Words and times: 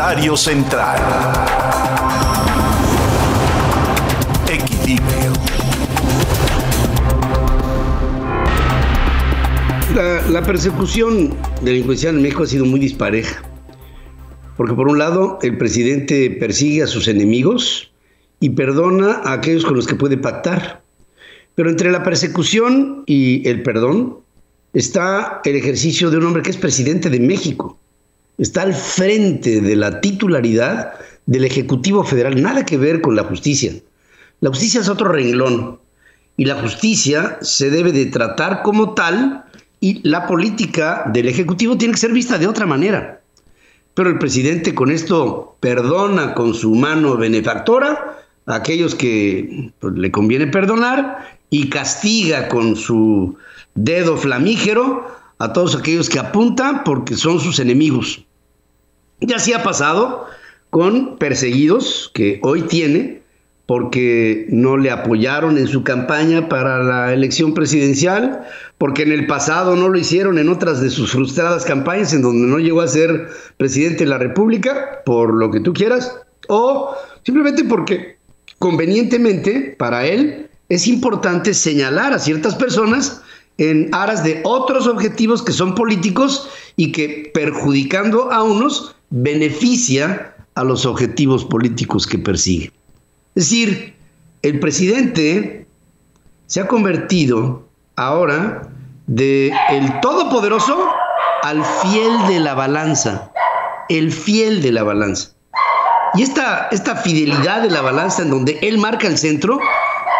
Comentario 0.00 0.34
central. 0.34 0.98
Equilibrio. 4.48 5.32
La, 10.30 10.42
persecución 10.42 11.36
delincuencial 11.60 12.16
en 12.16 12.22
México 12.22 12.44
ha 12.44 12.46
sido 12.46 12.64
muy 12.64 12.80
dispareja. 12.80 13.42
Porque 14.56 14.72
por 14.72 14.88
un 14.88 14.96
lado, 14.96 15.38
el 15.42 15.58
presidente 15.58 16.30
persigue 16.30 16.82
a 16.82 16.86
sus 16.86 17.06
enemigos 17.06 17.92
y 18.40 18.48
perdona 18.48 19.20
a 19.22 19.34
aquellos 19.34 19.66
con 19.66 19.76
los 19.76 19.86
que 19.86 19.96
puede 19.96 20.16
pactar. 20.16 20.82
Pero 21.54 21.68
entre 21.68 21.92
la 21.92 22.02
persecución 22.02 23.02
y 23.04 23.46
el 23.46 23.62
perdón 23.62 24.20
está 24.72 25.42
el 25.44 25.56
ejercicio 25.56 26.08
de 26.08 26.16
un 26.16 26.24
hombre 26.24 26.42
que 26.42 26.48
es 26.48 26.56
presidente 26.56 27.10
de 27.10 27.20
México 27.20 27.78
está 28.40 28.62
al 28.62 28.74
frente 28.74 29.60
de 29.60 29.76
la 29.76 30.00
titularidad 30.00 30.94
del 31.26 31.44
Ejecutivo 31.44 32.02
Federal, 32.04 32.42
nada 32.42 32.64
que 32.64 32.78
ver 32.78 33.02
con 33.02 33.14
la 33.14 33.24
justicia. 33.24 33.72
La 34.40 34.48
justicia 34.48 34.80
es 34.80 34.88
otro 34.88 35.12
renglón 35.12 35.78
y 36.38 36.46
la 36.46 36.54
justicia 36.54 37.38
se 37.42 37.70
debe 37.70 37.92
de 37.92 38.06
tratar 38.06 38.62
como 38.62 38.94
tal 38.94 39.44
y 39.78 40.00
la 40.08 40.26
política 40.26 41.04
del 41.12 41.28
Ejecutivo 41.28 41.76
tiene 41.76 41.92
que 41.92 42.00
ser 42.00 42.12
vista 42.12 42.38
de 42.38 42.46
otra 42.46 42.64
manera. 42.64 43.20
Pero 43.92 44.08
el 44.08 44.18
presidente 44.18 44.74
con 44.74 44.90
esto 44.90 45.56
perdona 45.60 46.34
con 46.34 46.54
su 46.54 46.74
mano 46.74 47.18
benefactora 47.18 48.16
a 48.46 48.54
aquellos 48.54 48.94
que 48.94 49.70
pues, 49.80 49.94
le 49.94 50.10
conviene 50.10 50.46
perdonar 50.46 51.38
y 51.50 51.68
castiga 51.68 52.48
con 52.48 52.74
su 52.74 53.36
dedo 53.74 54.16
flamígero 54.16 55.06
a 55.38 55.52
todos 55.52 55.76
aquellos 55.76 56.08
que 56.08 56.18
apuntan 56.18 56.84
porque 56.84 57.16
son 57.16 57.38
sus 57.38 57.58
enemigos. 57.58 58.24
Y 59.20 59.32
así 59.32 59.52
ha 59.52 59.62
pasado 59.62 60.26
con 60.70 61.16
perseguidos 61.18 62.10
que 62.14 62.40
hoy 62.42 62.62
tiene 62.62 63.20
porque 63.66 64.46
no 64.48 64.76
le 64.76 64.90
apoyaron 64.90 65.56
en 65.56 65.68
su 65.68 65.84
campaña 65.84 66.48
para 66.48 66.82
la 66.82 67.12
elección 67.12 67.54
presidencial, 67.54 68.44
porque 68.78 69.02
en 69.02 69.12
el 69.12 69.28
pasado 69.28 69.76
no 69.76 69.88
lo 69.88 69.96
hicieron 69.96 70.38
en 70.38 70.48
otras 70.48 70.80
de 70.80 70.90
sus 70.90 71.12
frustradas 71.12 71.64
campañas 71.64 72.12
en 72.12 72.22
donde 72.22 72.48
no 72.48 72.58
llegó 72.58 72.80
a 72.80 72.88
ser 72.88 73.28
presidente 73.58 74.02
de 74.02 74.10
la 74.10 74.18
República, 74.18 75.02
por 75.06 75.34
lo 75.34 75.52
que 75.52 75.60
tú 75.60 75.72
quieras, 75.72 76.16
o 76.48 76.96
simplemente 77.24 77.62
porque 77.62 78.16
convenientemente 78.58 79.76
para 79.78 80.04
él 80.04 80.48
es 80.68 80.88
importante 80.88 81.54
señalar 81.54 82.12
a 82.12 82.18
ciertas 82.18 82.56
personas 82.56 83.22
en 83.58 83.94
aras 83.94 84.24
de 84.24 84.40
otros 84.42 84.88
objetivos 84.88 85.42
que 85.42 85.52
son 85.52 85.76
políticos 85.76 86.48
y 86.74 86.90
que 86.90 87.30
perjudicando 87.32 88.32
a 88.32 88.42
unos 88.42 88.96
beneficia 89.10 90.34
a 90.54 90.64
los 90.64 90.86
objetivos 90.86 91.44
políticos 91.44 92.06
que 92.06 92.18
persigue. 92.18 92.72
Es 93.34 93.50
decir, 93.50 93.96
el 94.42 94.58
presidente 94.58 95.66
se 96.46 96.60
ha 96.60 96.66
convertido 96.66 97.68
ahora 97.96 98.62
de 99.06 99.52
el 99.70 100.00
todopoderoso 100.00 100.88
al 101.42 101.64
fiel 101.64 102.26
de 102.28 102.40
la 102.40 102.54
balanza, 102.54 103.32
el 103.88 104.12
fiel 104.12 104.62
de 104.62 104.72
la 104.72 104.82
balanza. 104.82 105.30
Y 106.14 106.22
esta, 106.22 106.68
esta 106.70 106.96
fidelidad 106.96 107.62
de 107.62 107.70
la 107.70 107.82
balanza 107.82 108.22
en 108.22 108.30
donde 108.30 108.58
él 108.62 108.78
marca 108.78 109.06
el 109.06 109.16
centro, 109.16 109.60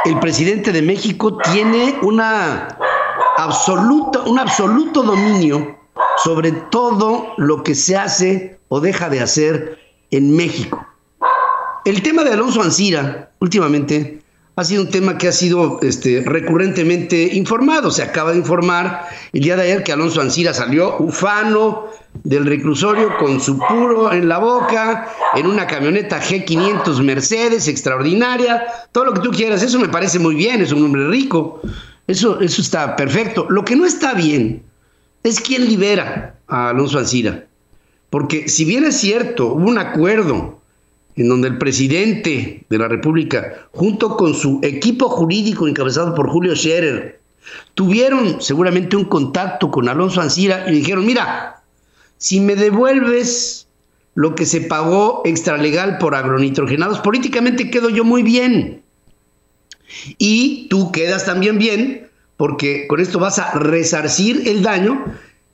el 0.05 0.18
presidente 0.20 0.72
de 0.72 0.83
México 0.83 1.36
tiene 1.52 1.98
una 2.02 2.77
absoluta, 3.36 4.20
un 4.20 4.38
absoluto 4.38 5.02
dominio 5.02 5.80
sobre 6.25 6.53
todo 6.53 7.34
lo 7.37 7.62
que 7.62 7.75
se 7.75 7.97
hace 7.97 8.59
o 8.69 8.81
deja 8.81 9.09
de 9.09 9.20
hacer 9.20 9.79
en 10.11 10.37
México. 10.37 10.87
El 11.85 12.02
tema 12.02 12.24
de 12.24 12.33
Alonso 12.33 12.63
Ancira, 12.63 13.30
últimamente, 13.41 14.20
ha 14.57 14.64
sido 14.64 14.83
un 14.83 14.91
tema 14.91 15.17
que 15.17 15.29
ha 15.29 15.33
sido 15.33 15.80
este, 15.80 16.23
recurrentemente 16.27 17.35
informado. 17.35 17.91
Se 17.91 18.02
acaba 18.02 18.33
de 18.33 18.39
informar 18.39 19.08
el 19.33 19.42
día 19.42 19.57
de 19.57 19.63
ayer 19.63 19.83
que 19.83 19.92
Alonso 19.92 20.20
Ancira 20.20 20.52
salió 20.52 20.98
ufano 20.98 21.86
del 22.24 22.45
reclusorio 22.45 23.17
con 23.19 23.41
su 23.41 23.58
puro 23.58 24.13
en 24.13 24.29
la 24.29 24.39
boca, 24.39 25.08
en 25.35 25.47
una 25.47 25.67
camioneta 25.67 26.20
G500 26.20 27.03
Mercedes 27.03 27.69
extraordinaria, 27.69 28.67
todo 28.92 29.07
lo 29.07 29.14
que 29.14 29.20
tú 29.20 29.30
quieras. 29.30 29.63
Eso 29.63 29.79
me 29.79 29.89
parece 29.89 30.19
muy 30.19 30.35
bien, 30.35 30.61
es 30.61 30.73
un 30.73 30.85
hombre 30.85 31.08
rico. 31.08 31.63
Eso, 32.07 32.41
eso 32.41 32.61
está 32.61 32.97
perfecto. 32.97 33.47
Lo 33.48 33.64
que 33.64 33.77
no 33.77 33.86
está 33.86 34.13
bien 34.13 34.63
es 35.23 35.41
quien 35.41 35.67
libera 35.67 36.39
a 36.47 36.70
Alonso 36.70 36.98
Ancira. 36.98 37.47
Porque 38.11 38.48
si 38.48 38.64
bien 38.64 38.85
es 38.85 38.98
cierto, 38.98 39.55
hubo 39.55 39.69
un 39.69 39.79
acuerdo 39.79 40.61
en 41.17 41.29
donde 41.29 41.48
el 41.48 41.58
presidente 41.58 42.64
de 42.69 42.79
la 42.79 42.89
República, 42.89 43.69
junto 43.73 44.17
con 44.17 44.35
su 44.35 44.61
equipo 44.63 45.09
jurídico 45.09 45.69
encabezado 45.69 46.14
por 46.14 46.29
Julio 46.29 46.57
Scherer, 46.57 47.20
tuvieron 47.75 48.41
seguramente 48.41 48.97
un 48.97 49.05
contacto 49.05 49.70
con 49.70 49.89
Alonso 49.89 50.20
Ancira 50.20 50.69
y 50.69 50.73
dijeron, 50.73 51.07
mira, 51.07 51.63
si 52.19 52.41
me 52.41 52.57
devuelves 52.57 53.67
lo 54.14 54.35
que 54.35 54.47
se 54.47 54.61
pagó 54.63 55.23
extralegal 55.25 55.98
por 55.98 56.14
agronitrogenados, 56.14 57.01
políticamente 57.01 57.70
quedo 57.70 57.91
yo 57.91 58.05
muy 58.05 58.23
bien. 58.23 58.83
Y 60.19 60.69
tú 60.69 60.92
quedas 60.92 61.25
también 61.25 61.59
bien 61.59 62.10
porque 62.40 62.86
con 62.86 63.01
esto 63.01 63.18
vas 63.18 63.39
a 63.39 63.52
resarcir 63.52 64.48
el 64.48 64.62
daño 64.62 65.05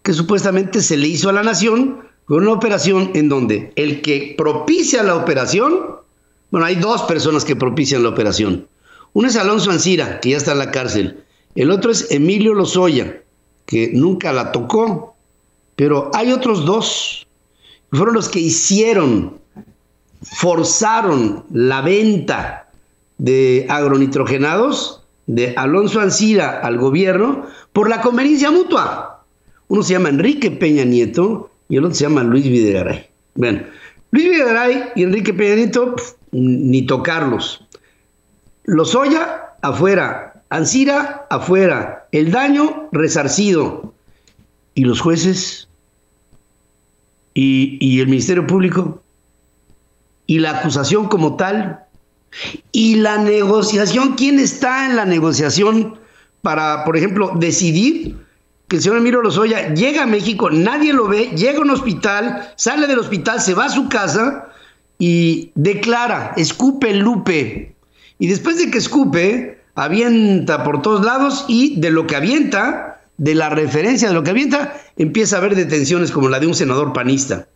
que 0.04 0.12
supuestamente 0.12 0.80
se 0.80 0.96
le 0.96 1.08
hizo 1.08 1.28
a 1.28 1.32
la 1.32 1.42
nación 1.42 1.98
con 2.26 2.44
una 2.44 2.52
operación 2.52 3.10
en 3.14 3.28
donde 3.28 3.72
el 3.74 4.02
que 4.02 4.36
propicia 4.38 5.02
la 5.02 5.16
operación, 5.16 5.96
bueno, 6.52 6.64
hay 6.64 6.76
dos 6.76 7.02
personas 7.02 7.44
que 7.44 7.56
propician 7.56 8.04
la 8.04 8.10
operación. 8.10 8.68
Uno 9.14 9.26
es 9.26 9.34
Alonso 9.34 9.72
Ancira, 9.72 10.20
que 10.20 10.30
ya 10.30 10.36
está 10.36 10.52
en 10.52 10.58
la 10.58 10.70
cárcel. 10.70 11.24
El 11.56 11.72
otro 11.72 11.90
es 11.90 12.08
Emilio 12.12 12.54
Lozoya, 12.54 13.20
que 13.64 13.90
nunca 13.92 14.32
la 14.32 14.52
tocó. 14.52 15.16
Pero 15.74 16.12
hay 16.14 16.30
otros 16.30 16.64
dos. 16.66 17.26
Fueron 17.90 18.14
los 18.14 18.28
que 18.28 18.38
hicieron, 18.38 19.40
forzaron 20.22 21.46
la 21.50 21.80
venta 21.80 22.70
de 23.18 23.66
agronitrogenados 23.68 25.02
de 25.26 25.54
Alonso 25.56 26.00
Ancira 26.00 26.60
al 26.60 26.78
gobierno 26.78 27.46
por 27.72 27.88
la 27.88 28.00
conveniencia 28.00 28.50
mutua. 28.50 29.24
Uno 29.68 29.82
se 29.82 29.94
llama 29.94 30.08
Enrique 30.08 30.50
Peña 30.50 30.84
Nieto 30.84 31.50
y 31.68 31.76
el 31.76 31.84
otro 31.84 31.94
se 31.94 32.04
llama 32.04 32.22
Luis 32.22 32.44
Videgaray. 32.44 33.08
Bueno, 33.34 33.62
Luis 34.12 34.30
Videgaray 34.30 34.90
y 34.94 35.02
Enrique 35.02 35.34
Peña 35.34 35.56
Nieto, 35.56 35.96
ni 36.30 36.86
tocarlos. 36.86 37.66
Lozoya, 38.64 39.54
afuera. 39.62 40.42
Ancira, 40.48 41.26
afuera. 41.28 42.06
El 42.12 42.30
daño, 42.30 42.88
resarcido. 42.92 43.94
¿Y 44.74 44.84
los 44.84 45.00
jueces? 45.00 45.68
¿Y, 47.34 47.78
y 47.80 48.00
el 48.00 48.06
Ministerio 48.06 48.46
Público? 48.46 49.02
¿Y 50.26 50.38
la 50.38 50.58
acusación 50.58 51.08
como 51.08 51.36
tal? 51.36 51.85
Y 52.72 52.96
la 52.96 53.18
negociación, 53.18 54.14
¿quién 54.14 54.38
está 54.38 54.86
en 54.86 54.96
la 54.96 55.04
negociación 55.04 55.98
para, 56.42 56.84
por 56.84 56.96
ejemplo, 56.96 57.32
decidir 57.36 58.16
que 58.68 58.76
el 58.76 58.82
señor 58.82 58.98
Emilio 58.98 59.22
Lozoya 59.22 59.72
llega 59.74 60.02
a 60.02 60.06
México, 60.06 60.50
nadie 60.50 60.92
lo 60.92 61.08
ve, 61.08 61.30
llega 61.36 61.58
a 61.58 61.62
un 61.62 61.70
hospital, 61.70 62.52
sale 62.56 62.86
del 62.86 62.98
hospital, 62.98 63.40
se 63.40 63.54
va 63.54 63.66
a 63.66 63.70
su 63.70 63.88
casa 63.88 64.48
y 64.98 65.52
declara, 65.54 66.32
escupe 66.36 66.94
Lupe. 66.94 67.74
Y 68.18 68.26
después 68.26 68.58
de 68.58 68.70
que 68.70 68.78
escupe, 68.78 69.60
avienta 69.74 70.64
por 70.64 70.82
todos 70.82 71.04
lados 71.04 71.44
y 71.48 71.78
de 71.80 71.90
lo 71.90 72.06
que 72.06 72.16
avienta, 72.16 73.00
de 73.18 73.34
la 73.34 73.48
referencia 73.48 74.08
de 74.08 74.14
lo 74.14 74.22
que 74.22 74.30
avienta, 74.30 74.74
empieza 74.96 75.36
a 75.36 75.38
haber 75.38 75.54
detenciones 75.54 76.10
como 76.10 76.28
la 76.28 76.40
de 76.40 76.46
un 76.46 76.54
senador 76.54 76.92
panista 76.92 77.46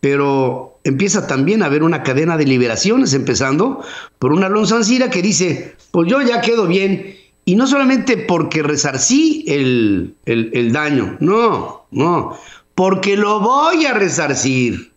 pero 0.00 0.78
empieza 0.84 1.26
también 1.26 1.62
a 1.62 1.66
haber 1.66 1.82
una 1.82 2.02
cadena 2.02 2.36
de 2.36 2.44
liberaciones, 2.44 3.14
empezando 3.14 3.82
por 4.18 4.32
una 4.32 4.46
Alonso 4.46 4.76
Ancira 4.76 5.10
que 5.10 5.22
dice, 5.22 5.74
pues 5.90 6.08
yo 6.08 6.20
ya 6.22 6.40
quedo 6.40 6.66
bien, 6.66 7.16
y 7.44 7.56
no 7.56 7.66
solamente 7.66 8.16
porque 8.16 8.62
resarcí 8.62 9.44
el, 9.46 10.14
el 10.26 10.72
daño, 10.72 11.16
no, 11.20 11.86
no, 11.90 12.36
porque 12.74 13.16
lo 13.16 13.40
voy 13.40 13.86
a 13.86 13.94
resarcir. 13.94 14.92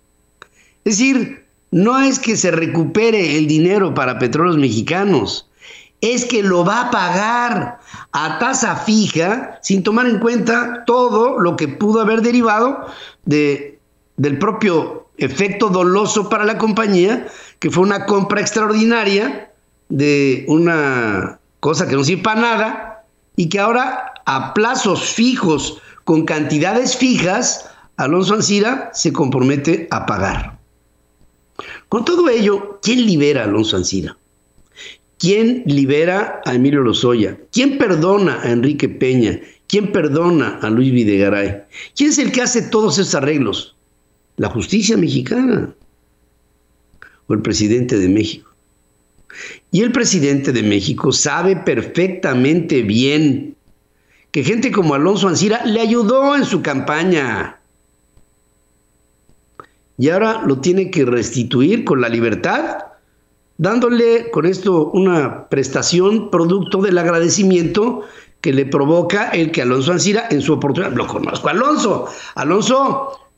Es 0.83 0.97
decir, 0.97 1.45
no 1.71 1.99
es 1.99 2.19
que 2.19 2.35
se 2.35 2.51
recupere 2.51 3.37
el 3.37 3.47
dinero 3.47 3.93
para 3.93 4.19
petróleos 4.19 4.57
mexicanos, 4.57 5.49
es 6.01 6.25
que 6.25 6.43
lo 6.43 6.63
va 6.63 6.81
a 6.81 6.91
pagar 6.91 7.79
a 8.11 8.39
tasa 8.39 8.75
fija 8.77 9.59
sin 9.61 9.83
tomar 9.83 10.07
en 10.07 10.19
cuenta 10.19 10.83
todo 10.85 11.39
lo 11.39 11.55
que 11.55 11.67
pudo 11.67 12.01
haber 12.01 12.21
derivado 12.21 12.87
de 13.25 13.78
del 14.19 14.37
propio 14.37 15.07
efecto 15.17 15.69
doloso 15.69 16.29
para 16.29 16.43
la 16.43 16.57
compañía, 16.57 17.27
que 17.59 17.71
fue 17.71 17.83
una 17.83 18.05
compra 18.05 18.41
extraordinaria 18.41 19.51
de 19.87 20.45
una 20.49 21.39
cosa 21.61 21.87
que 21.87 21.95
no 21.95 22.03
sirve 22.03 22.23
para 22.23 22.41
nada 22.41 23.05
y 23.37 23.47
que 23.47 23.59
ahora 23.59 24.13
a 24.25 24.53
plazos 24.53 25.03
fijos, 25.13 25.81
con 26.03 26.25
cantidades 26.25 26.97
fijas, 26.97 27.69
Alonso 27.95 28.33
Ancira 28.35 28.91
se 28.93 29.13
compromete 29.13 29.87
a 29.89 30.05
pagar. 30.05 30.59
Con 31.87 32.03
todo 32.03 32.29
ello, 32.29 32.79
¿quién 32.81 33.05
libera 33.05 33.41
a 33.41 33.45
Alonso 33.45 33.77
Ancira? 33.77 34.17
¿Quién 35.17 35.63
libera 35.65 36.41
a 36.45 36.55
Emilio 36.55 36.81
Lozoya? 36.81 37.37
¿Quién 37.51 37.77
perdona 37.77 38.41
a 38.41 38.51
Enrique 38.51 38.89
Peña? 38.89 39.39
¿Quién 39.67 39.91
perdona 39.91 40.59
a 40.61 40.69
Luis 40.69 40.91
Videgaray? 40.91 41.63
¿Quién 41.95 42.09
es 42.09 42.17
el 42.17 42.31
que 42.31 42.41
hace 42.41 42.63
todos 42.63 42.97
esos 42.97 43.15
arreglos? 43.15 43.75
La 44.39 44.49
justicia 44.49 44.95
mexicana 44.95 45.75
o 47.27 47.33
el 47.33 47.41
presidente 47.41 47.99
de 47.99 48.07
México. 48.07 48.49
Y 49.69 49.81
el 49.81 49.91
presidente 49.91 50.53
de 50.53 50.63
México 50.63 51.11
sabe 51.11 51.57
perfectamente 51.57 52.81
bien 52.81 53.57
que 54.31 54.45
gente 54.45 54.71
como 54.71 54.93
Alonso 54.95 55.27
Ancira 55.27 55.65
le 55.65 55.81
ayudó 55.81 56.37
en 56.37 56.45
su 56.45 56.61
campaña. 56.61 57.59
Y 59.97 60.07
ahora 60.09 60.41
lo 60.45 60.59
tiene 60.59 60.89
que 60.89 61.03
restituir 61.03 61.83
con 61.83 61.99
la 61.99 62.07
libertad, 62.07 62.77
dándole 63.57 64.31
con 64.31 64.45
esto 64.45 64.89
una 64.91 65.49
prestación 65.49 66.31
producto 66.31 66.81
del 66.81 66.97
agradecimiento 66.97 68.03
que 68.39 68.53
le 68.53 68.65
provoca 68.65 69.31
el 69.31 69.51
que 69.51 69.63
Alonso 69.63 69.91
Ancira 69.91 70.29
en 70.31 70.41
su 70.41 70.53
oportunidad, 70.53 70.93
lo 70.93 71.07
conozco, 71.07 71.49
Alonso, 71.49 72.07
Alonso 72.35 73.28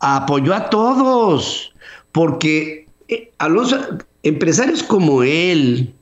apoyó 0.00 0.54
a 0.54 0.70
todos, 0.70 1.72
porque 2.12 2.86
eh, 3.08 3.30
Alonso, 3.38 3.78
empresarios 4.22 4.82
como 4.82 5.22
él 5.22 5.94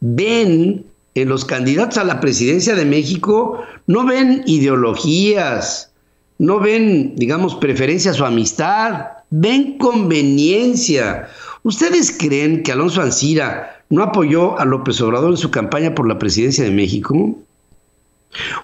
ven 0.00 0.84
en 1.14 1.28
los 1.28 1.44
candidatos 1.44 1.98
a 1.98 2.04
la 2.04 2.20
presidencia 2.20 2.74
de 2.74 2.84
México, 2.84 3.62
no 3.86 4.06
ven 4.06 4.42
ideologías, 4.46 5.92
no 6.38 6.60
ven, 6.60 7.14
digamos, 7.16 7.54
preferencias 7.56 8.20
o 8.20 8.26
amistad, 8.26 9.08
ven 9.30 9.76
conveniencia. 9.78 11.28
¿Ustedes 11.62 12.16
creen 12.16 12.62
que 12.62 12.72
Alonso 12.72 13.02
Ancira 13.02 13.82
no 13.90 14.02
apoyó 14.02 14.58
a 14.58 14.64
López 14.64 15.00
Obrador 15.00 15.30
en 15.30 15.36
su 15.36 15.50
campaña 15.50 15.94
por 15.94 16.08
la 16.08 16.18
presidencia 16.18 16.64
de 16.64 16.70
México? 16.70 17.38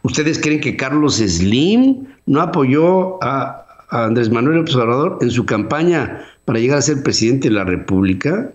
¿Ustedes 0.03 0.39
creen 0.39 0.61
que 0.61 0.77
Carlos 0.77 1.17
Slim 1.17 2.07
no 2.27 2.41
apoyó 2.41 3.23
a, 3.23 3.66
Andrés 3.91 4.31
Manuel 4.31 4.59
López 4.59 4.75
Obrador 4.75 5.19
en 5.21 5.31
su 5.31 5.47
campaña 5.47 6.25
para 6.45 6.59
llegar 6.59 6.79
a 6.79 6.83
ser 6.83 7.03
presidente 7.03 7.49
de 7.49 7.55
la 7.55 7.65
República? 7.65 8.53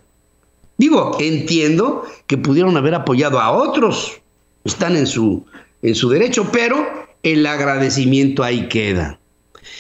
Digo, 0.78 1.18
entiendo 1.20 2.04
que 2.28 2.38
pudieron 2.38 2.76
haber 2.78 2.96
apoyado 2.96 3.40
a 3.40 3.52
otros, 3.52 4.20
están 4.64 4.96
en 4.96 5.08
su, 5.08 5.46
en 5.82 5.96
su 5.96 6.10
derecho, 6.10 6.50
pero 6.52 6.86
el 7.24 7.46
agradecimiento 7.46 8.44
ahí 8.44 8.68
queda. 8.68 9.20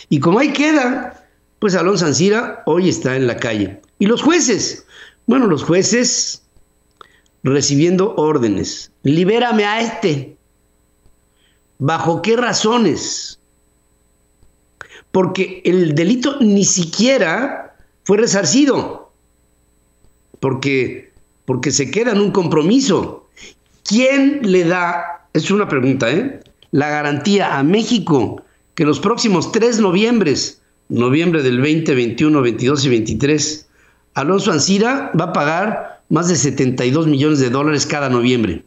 Y 0.09 0.19
como 0.19 0.39
ahí 0.39 0.53
queda, 0.53 1.25
pues 1.59 1.75
Alonso 1.75 2.06
Ancira 2.06 2.63
hoy 2.65 2.89
está 2.89 3.15
en 3.15 3.27
la 3.27 3.38
calle. 3.38 3.81
¿Y 4.00 4.06
los 4.06 4.21
jueces? 4.21 4.86
Bueno, 5.25 5.48
los 5.48 5.63
jueces 5.63 6.44
recibiendo 7.44 8.13
órdenes. 8.15 8.92
Libérame 9.03 9.65
a 9.65 9.81
este. 9.81 10.38
¿Bajo 11.80 12.21
qué 12.21 12.38
razones? 12.38 13.39
Porque 15.12 15.62
el 15.66 15.94
delito 15.96 16.38
ni 16.40 16.63
siquiera 16.66 17.75
fue 18.04 18.18
resarcido 18.18 19.02
porque, 20.42 21.12
porque 21.46 21.72
se 21.72 21.90
queda 21.90 22.12
en 22.12 22.19
un 22.19 22.31
compromiso. 22.31 23.30
¿Quién 23.86 24.42
le 24.44 24.66
da, 24.66 25.28
es 25.34 25.50
una 25.50 25.69
pregunta, 25.69 26.12
¿eh? 26.12 26.42
la 26.72 26.90
garantía 26.90 27.58
a 27.58 27.63
México 27.63 28.44
que 28.75 28.86
los 28.86 29.00
próximos 29.00 29.52
tres 29.52 29.80
noviembres, 29.80 30.62
noviembre 30.90 31.44
del 31.44 31.62
20, 31.62 31.94
21, 31.94 32.42
22 32.42 32.86
y 32.86 32.90
23, 32.90 33.68
Alonso 34.16 34.52
Ancira 34.52 35.12
va 35.19 35.25
a 35.25 35.34
pagar 35.34 36.02
más 36.10 36.28
de 36.28 36.36
72 36.36 37.08
millones 37.08 37.40
de 37.40 37.50
dólares 37.50 37.86
cada 37.86 38.10
noviembre? 38.10 38.63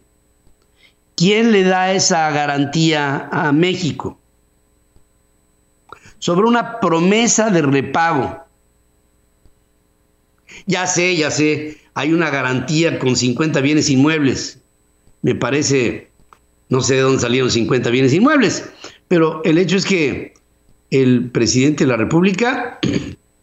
¿Quién 1.16 1.52
le 1.52 1.64
da 1.64 1.92
esa 1.92 2.30
garantía 2.30 3.28
a 3.32 3.52
México? 3.52 4.18
Sobre 6.24 6.46
una 6.46 6.80
promesa 6.80 7.50
de 7.50 7.60
repago 7.60 8.44
ya 10.66 10.86
sé, 10.86 11.14
ya 11.16 11.30
sé, 11.30 11.76
hay 11.92 12.14
una 12.14 12.30
garantía 12.30 12.98
con 12.98 13.14
50 13.14 13.60
bienes 13.60 13.90
inmuebles. 13.90 14.58
Me 15.20 15.34
parece, 15.34 16.08
no 16.70 16.80
sé 16.80 16.94
de 16.94 17.00
dónde 17.02 17.20
salieron 17.20 17.50
50 17.50 17.90
bienes 17.90 18.14
inmuebles, 18.14 18.64
pero 19.06 19.44
el 19.44 19.58
hecho 19.58 19.76
es 19.76 19.84
que 19.84 20.32
el 20.90 21.30
presidente 21.30 21.84
de 21.84 21.90
la 21.90 21.98
República 21.98 22.78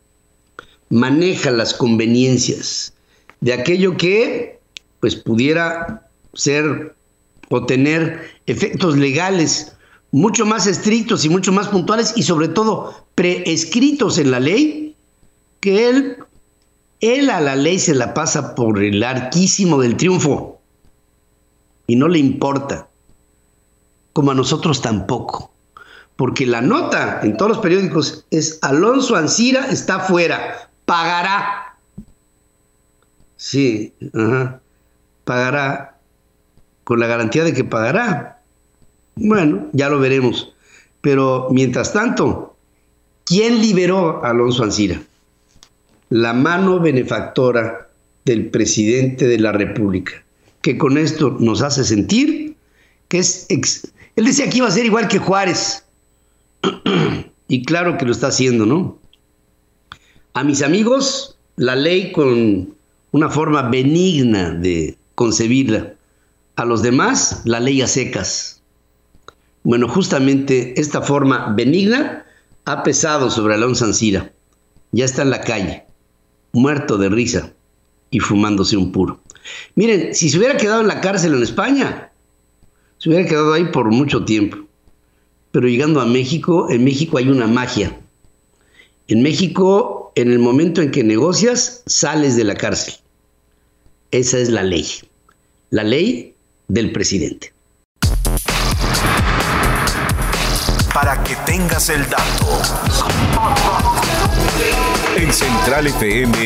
maneja 0.90 1.52
las 1.52 1.76
conveniencias 1.76 2.96
de 3.42 3.54
aquello 3.54 3.96
que 3.96 4.60
pues 5.02 5.16
pudiera 5.16 6.10
ser 6.34 6.96
o 7.50 7.64
tener 7.68 8.32
efectos 8.48 8.98
legales 8.98 9.76
mucho 10.12 10.46
más 10.46 10.68
estrictos 10.68 11.26
y 11.26 11.30
mucho 11.30 11.52
más 11.52 11.70
puntuales 11.70 12.14
y 12.16 12.24
sobre 12.24 12.50
todo 12.50 13.06
preescritos 13.16 14.18
en 14.18 14.32
la 14.32 14.40
ley 14.40 14.96
que 15.60 15.90
él 15.90 16.18
él 17.02 17.30
a 17.30 17.42
la 17.42 17.56
ley 17.56 17.80
se 17.80 17.96
la 17.96 18.14
pasa 18.14 18.54
por 18.54 18.82
el 18.82 19.02
arquísimo 19.04 19.82
del 19.82 19.98
triunfo 19.98 20.62
y 21.88 21.96
no 21.96 22.08
le 22.08 22.20
importa, 22.20 22.88
como 24.14 24.32
a 24.32 24.36
nosotros 24.36 24.82
tampoco, 24.82 25.52
porque 26.16 26.46
la 26.46 26.62
nota 26.62 27.22
en 27.24 27.36
todos 27.36 27.50
los 27.50 27.60
periódicos 27.60 28.26
es 28.30 28.60
Alonso 28.62 29.16
Ancira 29.16 29.68
está 29.68 30.00
fuera, 30.00 30.70
pagará. 30.86 31.76
Sí, 33.36 33.94
pagará 35.26 35.98
con 36.84 37.00
la 37.00 37.08
garantía 37.08 37.44
de 37.44 37.54
que 37.54 37.64
pagará. 37.64 38.41
Bueno, 39.16 39.68
ya 39.74 39.90
lo 39.90 40.00
veremos. 40.00 40.54
Pero 41.02 41.48
mientras 41.52 41.94
tanto, 41.94 42.56
¿quién 43.26 43.62
liberó 43.62 44.24
a 44.24 44.30
Alonso 44.30 44.64
Ancira? 44.64 45.02
la 46.12 46.34
mano 46.34 46.80
benefactora 46.80 47.90
del 48.26 48.50
presidente 48.50 49.28
de 49.28 49.40
la 49.40 49.54
República, 49.54 50.24
que 50.62 50.78
con 50.78 50.98
esto 50.98 51.38
nos 51.40 51.64
hace 51.64 51.84
sentir 51.86 52.56
que 53.08 53.20
es... 53.20 53.48
Él 54.18 54.26
decía 54.26 54.50
que 54.50 54.58
iba 54.58 54.68
a 54.68 54.72
ser 54.72 54.86
igual 54.86 55.08
que 55.08 55.20
Juárez. 55.20 55.86
y 57.48 57.64
claro 57.64 57.98
que 57.98 58.06
lo 58.06 58.12
está 58.12 58.28
haciendo, 58.28 58.66
¿no? 58.66 59.00
A 60.34 60.44
mis 60.44 60.62
amigos, 60.62 61.38
la 61.56 61.78
ley 61.78 62.12
con 62.12 62.76
una 63.12 63.30
forma 63.30 63.70
benigna 63.70 64.52
de 64.52 64.98
concebirla. 65.16 65.94
A 66.58 66.66
los 66.66 66.82
demás, 66.82 67.42
la 67.46 67.62
ley 67.62 67.82
a 67.82 67.88
secas. 67.88 68.61
Bueno, 69.64 69.88
justamente 69.88 70.80
esta 70.80 71.02
forma 71.02 71.54
benigna 71.56 72.26
ha 72.66 72.84
pesado 72.84 73.30
sobre 73.30 73.54
Alonso 73.54 73.86
Ancira. 73.86 74.32
Ya 74.92 75.06
está 75.06 75.22
en 75.22 75.30
la 75.30 75.42
calle 75.42 75.86
muerto 76.54 76.98
de 76.98 77.10
risa 77.10 77.54
y 78.10 78.20
fumándose 78.20 78.76
un 78.76 78.92
puro. 78.92 79.22
Miren, 79.76 80.14
si 80.14 80.30
se 80.30 80.38
hubiera 80.38 80.58
quedado 80.58 80.82
en 80.82 80.88
la 80.88 81.02
cárcel 81.02 81.34
en 81.34 81.44
España, 81.44 82.12
se 82.98 83.10
hubiera 83.10 83.28
quedado 83.28 83.54
ahí 83.54 83.66
por 83.66 83.90
mucho 83.92 84.26
tiempo. 84.26 84.58
Pero 85.52 85.68
llegando 85.68 86.02
a 86.02 86.06
México, 86.06 86.70
en 86.70 86.84
México 86.84 87.18
hay 87.18 87.30
una 87.30 87.48
magia. 87.48 88.00
En 89.08 89.22
México, 89.22 90.12
en 90.16 90.32
el 90.32 90.40
momento 90.40 90.82
en 90.82 90.92
que 90.92 91.04
negocias, 91.04 91.84
sales 91.86 92.36
de 92.36 92.44
la 92.44 92.56
cárcel. 92.56 92.96
Esa 94.12 94.40
es 94.40 94.50
la 94.50 94.64
ley. 94.64 94.88
La 95.70 95.84
ley 95.84 96.36
del 96.68 96.92
presidente. 96.92 97.54
Tengas 101.46 101.90
el 101.90 102.08
dato. 102.10 102.62
En 105.16 105.32
Central 105.32 105.88
FM, 105.88 106.38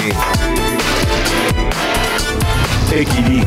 Equilibrio. 2.94 3.46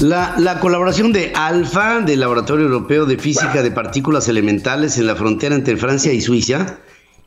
La, 0.00 0.34
la, 0.38 0.58
colaboración 0.58 1.12
de 1.12 1.32
ALFA, 1.34 2.00
del 2.00 2.20
Laboratorio 2.20 2.66
Europeo 2.66 3.06
de 3.06 3.16
Física 3.16 3.62
de 3.62 3.70
Partículas 3.70 4.28
Elementales 4.28 4.98
en 4.98 5.06
la 5.06 5.14
frontera 5.14 5.54
entre 5.54 5.76
Francia 5.76 6.12
y 6.12 6.20
Suiza, 6.20 6.78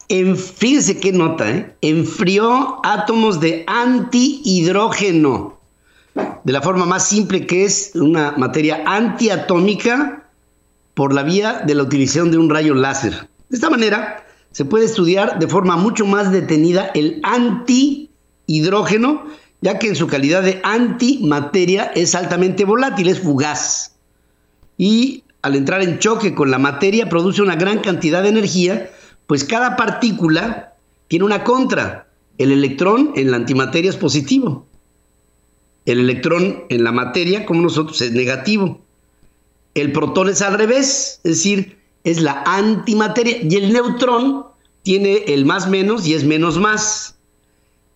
en, 0.10 0.38
fíjense 0.38 1.00
qué 1.00 1.12
nota, 1.12 1.50
¿eh? 1.50 1.75
enfrió 1.82 2.79
átomos 2.84 3.39
de 3.39 3.63
antihidrógeno, 3.67 5.58
de 6.44 6.53
la 6.53 6.62
forma 6.62 6.86
más 6.86 7.08
simple 7.08 7.48
que 7.48 7.63
es 7.63 7.91
una 7.96 8.34
materia 8.38 8.84
antiatómica 8.86 10.25
por 10.96 11.14
la 11.14 11.22
vía 11.22 11.62
de 11.68 11.75
la 11.75 11.84
utilización 11.84 12.32
de 12.32 12.40
un 12.40 12.50
rayo 12.50 12.74
láser. 12.74 13.28
De 13.50 13.58
esta 13.58 13.70
manera, 13.70 14.25
se 14.52 14.66
puede 14.66 14.86
estudiar 14.86 15.38
de 15.38 15.48
forma 15.48 15.75
mucho 15.75 16.06
más 16.06 16.32
detenida 16.32 16.90
el 16.96 17.20
antihidrógeno, 17.24 19.25
ya 19.62 19.78
que 19.78 19.90
en 19.90 19.96
su 19.96 20.08
calidad 20.08 20.42
de 20.42 20.62
antimateria 20.64 21.92
es 21.94 22.16
altamente 22.16 22.66
volátil, 22.66 23.10
es 23.10 23.20
fugaz. 23.20 23.96
Y 24.78 25.24
al 25.42 25.56
entrar 25.56 25.84
en 25.84 26.00
choque 26.00 26.34
con 26.34 26.50
la 26.50 26.58
materia, 26.58 27.10
produce 27.10 27.42
una 27.42 27.56
gran 27.56 27.80
cantidad 27.80 28.24
de 28.24 28.30
energía, 28.30 28.90
pues 29.28 29.44
cada 29.44 29.75
partícula 29.75 30.74
tiene 31.08 31.25
una 31.25 31.44
contra. 31.44 32.08
El 32.38 32.52
electrón 32.52 33.12
en 33.16 33.32
la 33.32 33.38
antimateria 33.38 33.90
es 33.90 33.98
positivo. 33.98 34.66
El 35.86 36.00
electrón 36.00 36.64
en 36.70 36.84
la 36.84 36.92
materia, 36.92 37.46
como 37.46 37.62
nosotros, 37.62 38.02
es 38.02 38.12
negativo. 38.12 38.82
El 39.75 39.91
protón 39.91 40.29
es 40.29 40.41
al 40.41 40.58
revés, 40.58 41.20
es 41.24 41.32
decir, 41.32 41.77
es 42.03 42.22
la 42.22 42.44
antimateria. 42.46 43.38
Y 43.44 43.55
el 43.55 43.74
neutrón 43.74 44.46
tiene 44.84 45.25
el 45.27 45.46
más 45.46 45.67
menos 45.67 46.08
y 46.08 46.13
es 46.13 46.24
menos 46.24 46.58
más. 46.58 47.17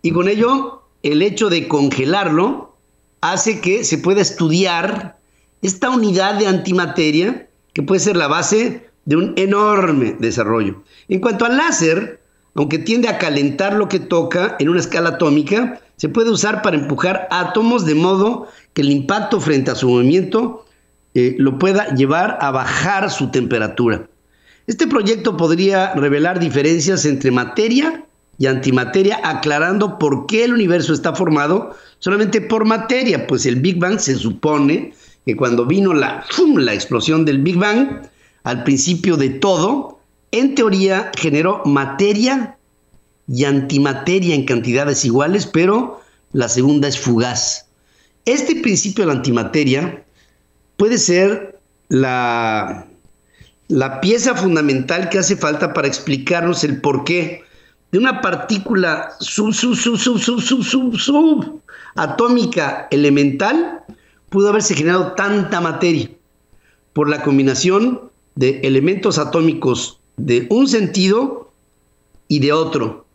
Y 0.01 0.11
con 0.11 0.27
ello, 0.27 0.83
el 1.03 1.21
hecho 1.21 1.49
de 1.49 1.67
congelarlo 1.67 2.75
hace 3.21 3.61
que 3.61 3.83
se 3.83 3.97
pueda 3.97 4.21
estudiar 4.21 5.17
esta 5.61 5.89
unidad 5.89 6.35
de 6.35 6.47
antimateria 6.47 7.47
que 7.73 7.83
puede 7.83 7.99
ser 7.99 8.17
la 8.17 8.27
base 8.27 8.89
de 9.05 9.15
un 9.15 9.33
enorme 9.37 10.15
desarrollo. 10.19 10.83
En 11.07 11.19
cuanto 11.19 11.45
al 11.45 11.57
láser, 11.57 12.21
aunque 12.55 12.79
tiende 12.79 13.07
a 13.07 13.17
calentar 13.17 13.73
lo 13.73 13.87
que 13.87 13.99
toca 13.99 14.55
en 14.59 14.69
una 14.69 14.79
escala 14.79 15.09
atómica, 15.11 15.81
se 15.95 16.09
puede 16.09 16.29
usar 16.29 16.61
para 16.61 16.77
empujar 16.77 17.27
átomos 17.31 17.85
de 17.85 17.95
modo 17.95 18.47
que 18.73 18.81
el 18.81 18.91
impacto 18.91 19.39
frente 19.39 19.71
a 19.71 19.75
su 19.75 19.89
movimiento 19.89 20.65
eh, 21.19 21.35
lo 21.37 21.59
pueda 21.59 21.93
llevar 21.95 22.37
a 22.39 22.51
bajar 22.51 23.11
su 23.11 23.29
temperatura. 23.29 24.07
Este 24.67 24.87
proyecto 24.87 25.35
podría 25.35 25.93
revelar 25.95 26.39
diferencias 26.39 27.03
entre 27.05 27.31
materia 27.31 28.05
y 28.37 28.45
antimateria, 28.45 29.19
aclarando 29.23 29.99
por 29.99 30.27
qué 30.27 30.45
el 30.45 30.53
universo 30.53 30.93
está 30.93 31.13
formado 31.13 31.75
solamente 31.99 32.39
por 32.39 32.63
materia, 32.63 33.27
pues 33.27 33.45
el 33.45 33.57
Big 33.57 33.79
Bang 33.79 33.99
se 33.99 34.15
supone 34.15 34.93
que 35.25 35.35
cuando 35.35 35.65
vino 35.65 35.93
la, 35.93 36.23
la 36.55 36.73
explosión 36.73 37.25
del 37.25 37.39
Big 37.39 37.57
Bang, 37.57 38.07
al 38.43 38.63
principio 38.63 39.17
de 39.17 39.29
todo, 39.29 39.99
en 40.31 40.55
teoría 40.55 41.11
generó 41.17 41.61
materia 41.65 42.57
y 43.27 43.43
antimateria 43.43 44.35
en 44.35 44.45
cantidades 44.45 45.03
iguales, 45.03 45.45
pero 45.45 45.99
la 46.31 46.47
segunda 46.47 46.87
es 46.87 46.97
fugaz. 46.97 47.65
Este 48.23 48.55
principio 48.55 49.03
de 49.03 49.07
la 49.07 49.17
antimateria 49.17 50.05
puede 50.79 50.97
ser 50.97 51.59
la, 51.89 52.87
la 53.67 53.99
pieza 53.99 54.33
fundamental 54.33 55.09
que 55.09 55.19
hace 55.19 55.35
falta 55.35 55.73
para 55.73 55.89
explicarnos 55.89 56.63
el 56.63 56.79
porqué 56.79 57.43
de 57.91 57.97
una 57.97 58.21
partícula 58.21 59.11
sub, 59.19 59.53
sub, 59.53 59.75
sub, 59.75 59.97
sub, 59.97 60.17
sub, 60.17 60.41
sub, 60.41 60.63
sub, 60.63 60.97
sub 60.97 61.61
atómica 61.95 62.87
elemental 62.91 63.83
pudo 64.29 64.49
haberse 64.49 64.73
generado 64.73 65.11
tanta 65.13 65.59
materia 65.59 66.09
por 66.93 67.09
la 67.09 67.23
combinación 67.23 67.99
de 68.35 68.61
elementos 68.61 69.19
atómicos 69.19 69.99
de 70.15 70.47
un 70.49 70.67
sentido 70.69 71.51
y 72.29 72.39
de 72.39 72.53
otro. 72.53 73.05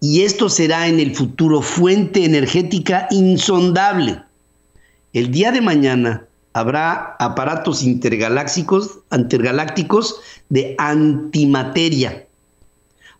Y 0.00 0.22
esto 0.22 0.48
será 0.48 0.88
en 0.88 0.98
el 0.98 1.14
futuro 1.14 1.62
fuente 1.62 2.24
energética 2.24 3.06
insondable. 3.12 4.20
El 5.12 5.30
día 5.30 5.52
de 5.52 5.60
mañana 5.60 6.25
habrá 6.56 7.16
aparatos 7.18 7.82
intergalácticos, 7.82 9.00
intergalácticos 9.12 10.18
de 10.48 10.74
antimateria. 10.78 12.26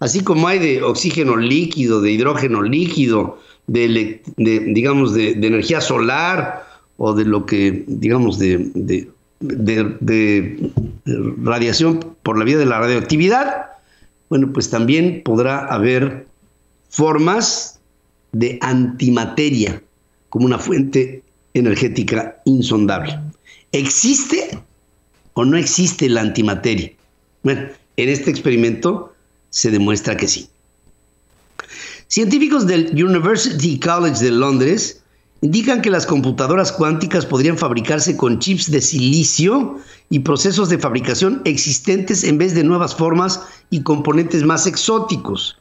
Así 0.00 0.20
como 0.24 0.48
hay 0.48 0.58
de 0.58 0.82
oxígeno 0.82 1.36
líquido, 1.36 2.00
de 2.00 2.12
hidrógeno 2.12 2.62
líquido, 2.62 3.38
de, 3.66 4.22
digamos, 4.38 5.12
de, 5.12 5.32
energía 5.32 5.82
solar 5.82 6.64
o 6.96 7.12
de 7.12 7.26
lo 7.26 7.44
que, 7.44 7.84
digamos, 7.86 8.38
de, 8.38 8.70
de, 9.40 10.70
radiación 11.42 12.16
por 12.22 12.38
la 12.38 12.44
vía 12.44 12.56
de 12.56 12.64
la 12.64 12.78
radioactividad, 12.78 13.66
bueno, 14.30 14.50
pues 14.50 14.70
también 14.70 15.20
podrá 15.22 15.66
haber 15.66 16.26
formas 16.88 17.80
de 18.32 18.58
antimateria 18.62 19.82
como 20.30 20.46
una 20.46 20.58
fuente 20.58 21.22
energética 21.58 22.40
insondable. 22.44 23.18
¿Existe 23.72 24.58
o 25.34 25.44
no 25.44 25.56
existe 25.56 26.08
la 26.08 26.20
antimateria? 26.20 26.92
Bueno, 27.42 27.68
en 27.96 28.08
este 28.08 28.30
experimento 28.30 29.14
se 29.50 29.70
demuestra 29.70 30.16
que 30.16 30.28
sí. 30.28 30.48
Científicos 32.08 32.66
del 32.66 32.90
University 32.92 33.80
College 33.80 34.22
de 34.24 34.30
Londres 34.30 35.02
indican 35.40 35.82
que 35.82 35.90
las 35.90 36.06
computadoras 36.06 36.72
cuánticas 36.72 37.26
podrían 37.26 37.58
fabricarse 37.58 38.16
con 38.16 38.38
chips 38.38 38.70
de 38.70 38.80
silicio 38.80 39.78
y 40.08 40.20
procesos 40.20 40.68
de 40.68 40.78
fabricación 40.78 41.42
existentes 41.44 42.24
en 42.24 42.38
vez 42.38 42.54
de 42.54 42.64
nuevas 42.64 42.94
formas 42.94 43.42
y 43.70 43.82
componentes 43.82 44.44
más 44.44 44.66
exóticos. 44.66 45.58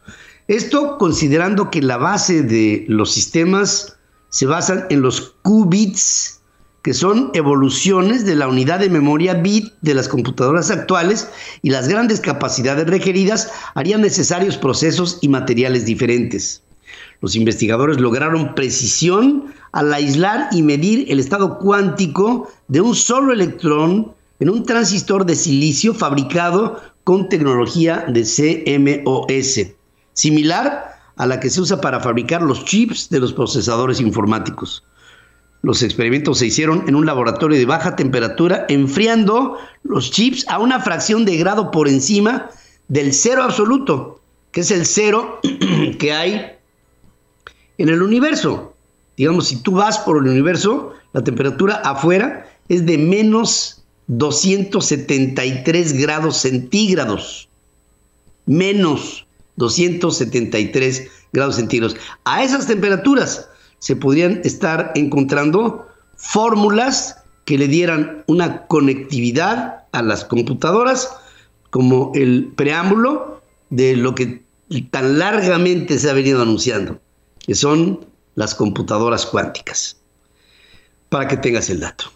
Esto 0.47 0.97
considerando 0.97 1.71
que 1.71 1.81
la 1.81 1.97
base 1.97 2.43
de 2.43 2.85
los 2.87 3.11
sistemas 3.11 3.95
se 4.29 4.45
basan 4.45 4.85
en 4.89 5.01
los 5.01 5.35
qubits, 5.43 6.41
que 6.83 6.93
son 6.93 7.31
evoluciones 7.33 8.25
de 8.25 8.35
la 8.35 8.47
unidad 8.47 8.79
de 8.79 8.89
memoria 8.89 9.33
bit 9.33 9.73
de 9.81 9.95
las 9.95 10.07
computadoras 10.07 10.69
actuales 10.69 11.27
y 11.63 11.71
las 11.71 11.87
grandes 11.87 12.19
capacidades 12.19 12.85
requeridas 12.85 13.51
harían 13.73 14.01
necesarios 14.01 14.57
procesos 14.57 15.17
y 15.21 15.29
materiales 15.29 15.85
diferentes. 15.85 16.61
Los 17.21 17.35
investigadores 17.35 17.99
lograron 17.99 18.53
precisión 18.53 19.53
al 19.71 19.93
aislar 19.93 20.49
y 20.51 20.61
medir 20.61 21.11
el 21.11 21.19
estado 21.19 21.57
cuántico 21.57 22.51
de 22.67 22.81
un 22.81 22.93
solo 22.93 23.33
electrón 23.33 24.13
en 24.39 24.49
un 24.49 24.63
transistor 24.63 25.25
de 25.25 25.35
silicio 25.35 25.93
fabricado 25.93 26.81
con 27.03 27.29
tecnología 27.29 28.05
de 28.07 28.23
CMOS, 28.23 29.71
similar 30.13 30.94
a 31.17 31.25
la 31.25 31.39
que 31.39 31.49
se 31.49 31.61
usa 31.61 31.81
para 31.81 31.99
fabricar 31.99 32.41
los 32.41 32.65
chips 32.65 33.09
de 33.09 33.19
los 33.19 33.33
procesadores 33.33 34.01
informáticos. 34.01 34.83
Los 35.61 35.81
experimentos 35.81 36.39
se 36.39 36.47
hicieron 36.47 36.83
en 36.87 36.95
un 36.95 37.05
laboratorio 37.05 37.57
de 37.57 37.65
baja 37.65 37.95
temperatura, 37.95 38.65
enfriando 38.69 39.57
los 39.83 40.11
chips 40.11 40.45
a 40.47 40.59
una 40.59 40.79
fracción 40.79 41.25
de 41.25 41.37
grado 41.37 41.71
por 41.71 41.87
encima 41.87 42.49
del 42.87 43.13
cero 43.13 43.43
absoluto, 43.43 44.21
que 44.51 44.61
es 44.61 44.71
el 44.71 44.85
cero 44.85 45.39
que 45.99 46.13
hay 46.13 46.51
en 47.77 47.89
el 47.89 48.01
universo. 48.01 48.75
Digamos, 49.17 49.47
si 49.47 49.57
tú 49.57 49.71
vas 49.71 49.97
por 49.99 50.17
el 50.17 50.29
universo, 50.29 50.93
la 51.13 51.23
temperatura 51.23 51.75
afuera 51.77 52.45
es 52.69 52.85
de 52.85 52.97
menos 52.97 53.83
273 54.07 55.93
grados 55.93 56.37
centígrados. 56.37 57.49
Menos 58.45 59.24
273 59.57 61.09
grados 61.33 61.55
centígrados. 61.55 61.97
A 62.23 62.43
esas 62.43 62.67
temperaturas 62.67 63.49
se 63.79 63.95
podrían 63.95 64.41
estar 64.43 64.91
encontrando 64.95 65.87
fórmulas 66.15 67.17
que 67.45 67.57
le 67.57 67.67
dieran 67.67 68.23
una 68.27 68.65
conectividad 68.67 69.85
a 69.91 70.01
las 70.01 70.25
computadoras 70.25 71.09
como 71.69 72.11
el 72.15 72.51
preámbulo 72.55 73.41
de 73.69 73.95
lo 73.95 74.15
que 74.15 74.43
tan 74.89 75.19
largamente 75.19 75.99
se 75.99 76.09
ha 76.09 76.13
venido 76.13 76.41
anunciando, 76.41 76.99
que 77.39 77.53
son 77.53 78.05
las 78.35 78.55
computadoras 78.55 79.25
cuánticas. 79.25 79.97
Para 81.09 81.27
que 81.27 81.37
tengas 81.37 81.69
el 81.69 81.79
dato. 81.79 82.14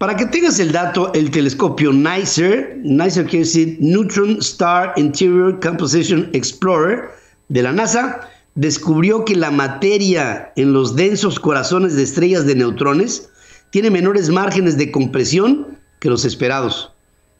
Para 0.00 0.16
que 0.16 0.24
tengas 0.24 0.58
el 0.58 0.72
dato, 0.72 1.12
el 1.12 1.30
telescopio 1.30 1.92
NICER, 1.92 2.80
NICER 2.82 3.26
quiere 3.26 3.44
decir 3.44 3.76
Neutron 3.80 4.38
Star 4.38 4.94
Interior 4.96 5.60
Composition 5.60 6.30
Explorer 6.32 7.10
de 7.50 7.62
la 7.62 7.70
NASA, 7.70 8.26
descubrió 8.54 9.26
que 9.26 9.36
la 9.36 9.50
materia 9.50 10.54
en 10.56 10.72
los 10.72 10.96
densos 10.96 11.38
corazones 11.38 11.96
de 11.96 12.02
estrellas 12.02 12.46
de 12.46 12.54
neutrones 12.54 13.28
tiene 13.68 13.90
menores 13.90 14.30
márgenes 14.30 14.78
de 14.78 14.90
compresión 14.90 15.78
que 15.98 16.08
los 16.08 16.24
esperados. 16.24 16.94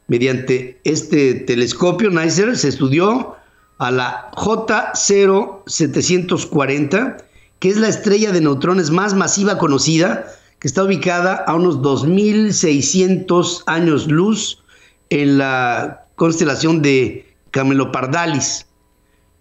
Mediante 0.07 0.79
este 0.83 1.33
telescopio 1.33 2.11
NICER 2.11 2.55
se 2.55 2.67
estudió 2.67 3.37
a 3.79 3.89
la 3.89 4.29
J0740, 4.35 7.23
que 7.57 7.69
es 7.69 7.77
la 7.77 7.87
estrella 7.87 8.31
de 8.31 8.41
neutrones 8.41 8.91
más 8.91 9.15
masiva 9.15 9.57
conocida, 9.57 10.27
que 10.61 10.67
está 10.67 10.83
ubicada 10.83 11.33
a 11.47 11.55
unos 11.55 11.81
2600 11.81 13.63
años 13.65 14.05
luz 14.05 14.63
en 15.09 15.39
la 15.39 16.05
constelación 16.15 16.83
de 16.83 17.25
Camelopardalis. 17.49 18.67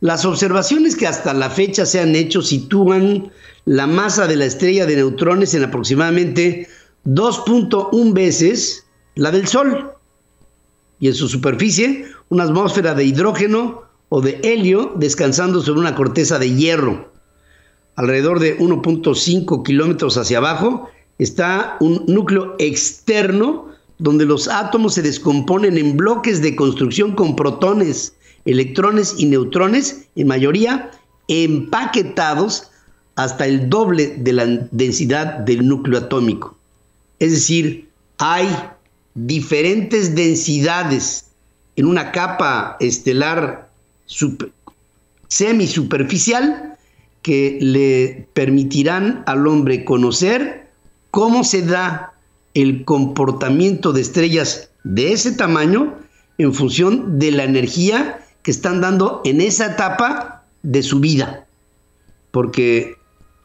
Las 0.01 0.25
observaciones 0.25 0.97
que 0.97 1.07
hasta 1.07 1.35
la 1.35 1.51
fecha 1.51 1.85
se 1.85 2.01
han 2.01 2.17
hecho 2.17 2.41
sitúan 2.41 3.31
la 3.67 3.87
masa 3.87 4.27
de 4.27 4.37
la 4.37 4.47
estrella 4.47 4.87
de 4.87 4.97
neutrones 4.97 5.53
en 5.53 5.65
aproximadamente 5.65 6.69
2.1 7.05 8.15
veces 8.15 8.87
la 9.15 9.31
del 9.31 9.47
Sol 9.47 9.93
y 11.01 11.09
en 11.09 11.15
su 11.15 11.29
superficie 11.29 12.07
una 12.31 12.45
atmósfera 12.45 12.95
de 12.95 13.05
hidrógeno 13.05 13.83
o 14.09 14.23
de 14.23 14.41
helio 14.43 14.95
descansando 14.97 15.61
sobre 15.61 15.81
una 15.81 15.95
corteza 15.95 16.39
de 16.39 16.55
hierro. 16.55 17.13
Alrededor 17.95 18.41
de 18.41 18.59
1.5 18.59 19.63
kilómetros 19.63 20.17
hacia 20.17 20.39
abajo 20.39 20.89
está 21.21 21.77
un 21.81 22.03
núcleo 22.07 22.57
externo 22.59 23.69
donde 23.99 24.25
los 24.25 24.49
átomos 24.49 24.95
se 24.95 25.03
descomponen 25.03 25.77
en 25.77 25.95
bloques 25.95 26.41
de 26.41 26.57
construcción 26.57 27.15
con 27.15 27.37
protones, 27.37 28.15
electrones 28.47 29.15
y 29.19 29.27
neutrones, 29.27 30.07
en 30.17 30.27
mayoría 30.27 30.91
empaquetados 31.29 32.71
hasta 33.17 33.47
el 33.47 33.69
doble 33.69 34.17
de 34.17 34.33
la 34.33 34.47
densidad 34.71 35.41
del 35.41 35.69
núcleo 35.69 35.99
atómico. 35.99 36.57
Es 37.19 37.33
decir, 37.33 37.91
hay 38.17 38.49
diferentes 39.15 40.15
densidades 40.15 41.27
en 41.77 41.85
una 41.85 42.13
capa 42.13 42.79
estelar 42.81 43.69
semisuperficial 45.29 46.79
que 47.21 47.59
le 47.61 48.27
permitirán 48.33 49.23
al 49.27 49.47
hombre 49.47 49.85
conocer 49.85 50.70
cómo 51.11 51.45
se 51.45 51.63
da 51.63 52.15
el 52.55 52.85
comportamiento 52.85 53.93
de 53.93 54.01
estrellas 54.01 54.71
de 54.85 55.13
ese 55.13 55.33
tamaño 55.33 55.97
en 56.39 56.55
función 56.55 57.19
de 57.19 57.33
la 57.33 57.45
energía 57.45 58.25
que 58.43 58.51
están 58.51 58.81
dando 58.81 59.21
en 59.25 59.41
esa 59.41 59.67
etapa 59.67 60.45
de 60.63 60.83
su 60.83 61.01
vida. 61.01 61.47
Porque 62.31 62.95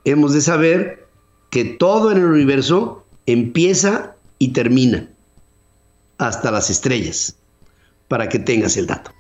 hemos 0.06 0.34
de 0.34 0.42
saber 0.42 1.08
que 1.50 1.66
todo 1.66 2.12
en 2.12 2.20
el 2.20 2.26
universo 2.26 3.06
empieza 3.26 4.16
y 4.40 4.50
termina 4.50 5.10
hasta 6.18 6.52
las 6.52 6.70
estrellas, 6.70 7.36
para 8.08 8.30
que 8.30 8.40
tengas 8.40 8.78
el 8.78 8.88
dato. 8.88 9.12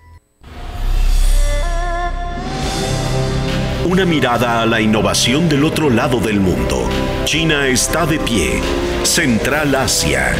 Una 3.89 4.05
mirada 4.05 4.61
a 4.61 4.65
la 4.65 4.81
innovación 4.81 5.49
del 5.49 5.63
otro 5.63 5.89
lado 5.89 6.19
del 6.19 6.39
mundo. 6.39 6.87
China 7.25 7.67
está 7.67 8.05
de 8.05 8.19
pie. 8.19 8.61
Central 9.01 9.73
Asia. 9.73 10.35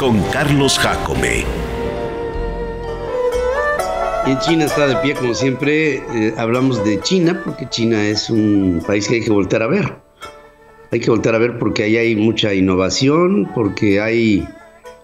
Con 0.00 0.20
Carlos 0.32 0.76
Jacome. 0.80 1.44
En 4.26 4.38
China 4.40 4.64
está 4.64 4.88
de 4.88 4.96
pie, 4.96 5.14
como 5.14 5.32
siempre, 5.32 5.96
eh, 5.96 6.34
hablamos 6.36 6.84
de 6.84 7.00
China, 7.02 7.40
porque 7.44 7.68
China 7.68 8.04
es 8.04 8.30
un 8.30 8.82
país 8.84 9.06
que 9.06 9.14
hay 9.14 9.20
que 9.20 9.30
volver 9.30 9.62
a 9.62 9.68
ver. 9.68 9.96
Hay 10.90 10.98
que 10.98 11.10
volver 11.10 11.36
a 11.36 11.38
ver 11.38 11.58
porque 11.60 11.84
ahí 11.84 11.96
hay 11.96 12.16
mucha 12.16 12.52
innovación, 12.52 13.48
porque 13.54 14.00
hay 14.00 14.44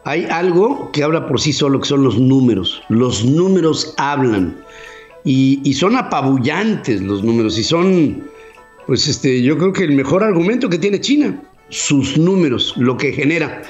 hay 0.04 0.24
algo 0.24 0.90
que 0.92 1.04
habla 1.04 1.28
por 1.28 1.40
sí 1.40 1.52
solo, 1.52 1.80
que 1.80 1.86
son 1.86 2.02
los 2.02 2.18
números. 2.18 2.82
Los 2.88 3.24
números 3.24 3.94
hablan. 3.98 4.56
Y, 5.24 5.74
son 5.74 5.96
apabullantes 5.96 7.02
los 7.02 7.22
números. 7.22 7.58
Y 7.58 7.62
son, 7.62 8.29
pues 8.90 9.06
este, 9.06 9.40
yo 9.40 9.56
creo 9.56 9.72
que 9.72 9.84
el 9.84 9.92
mejor 9.92 10.24
argumento 10.24 10.68
que 10.68 10.76
tiene 10.76 11.00
China. 11.00 11.40
Sus 11.68 12.18
números, 12.18 12.74
lo 12.76 12.96
que 12.96 13.12
genera. 13.12 13.62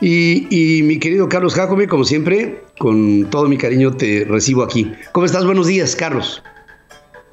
Y, 0.00 0.82
mi 0.84 1.00
querido 1.00 1.28
Carlos 1.28 1.56
Jacome, 1.56 1.88
como 1.88 2.04
siempre, 2.04 2.62
con 2.78 3.28
todo 3.28 3.48
mi 3.48 3.58
cariño 3.58 3.96
te 3.96 4.24
recibo 4.24 4.62
aquí. 4.62 4.94
¿Cómo 5.10 5.26
estás? 5.26 5.44
Buenos 5.44 5.66
días, 5.66 5.96
Carlos. 5.96 6.44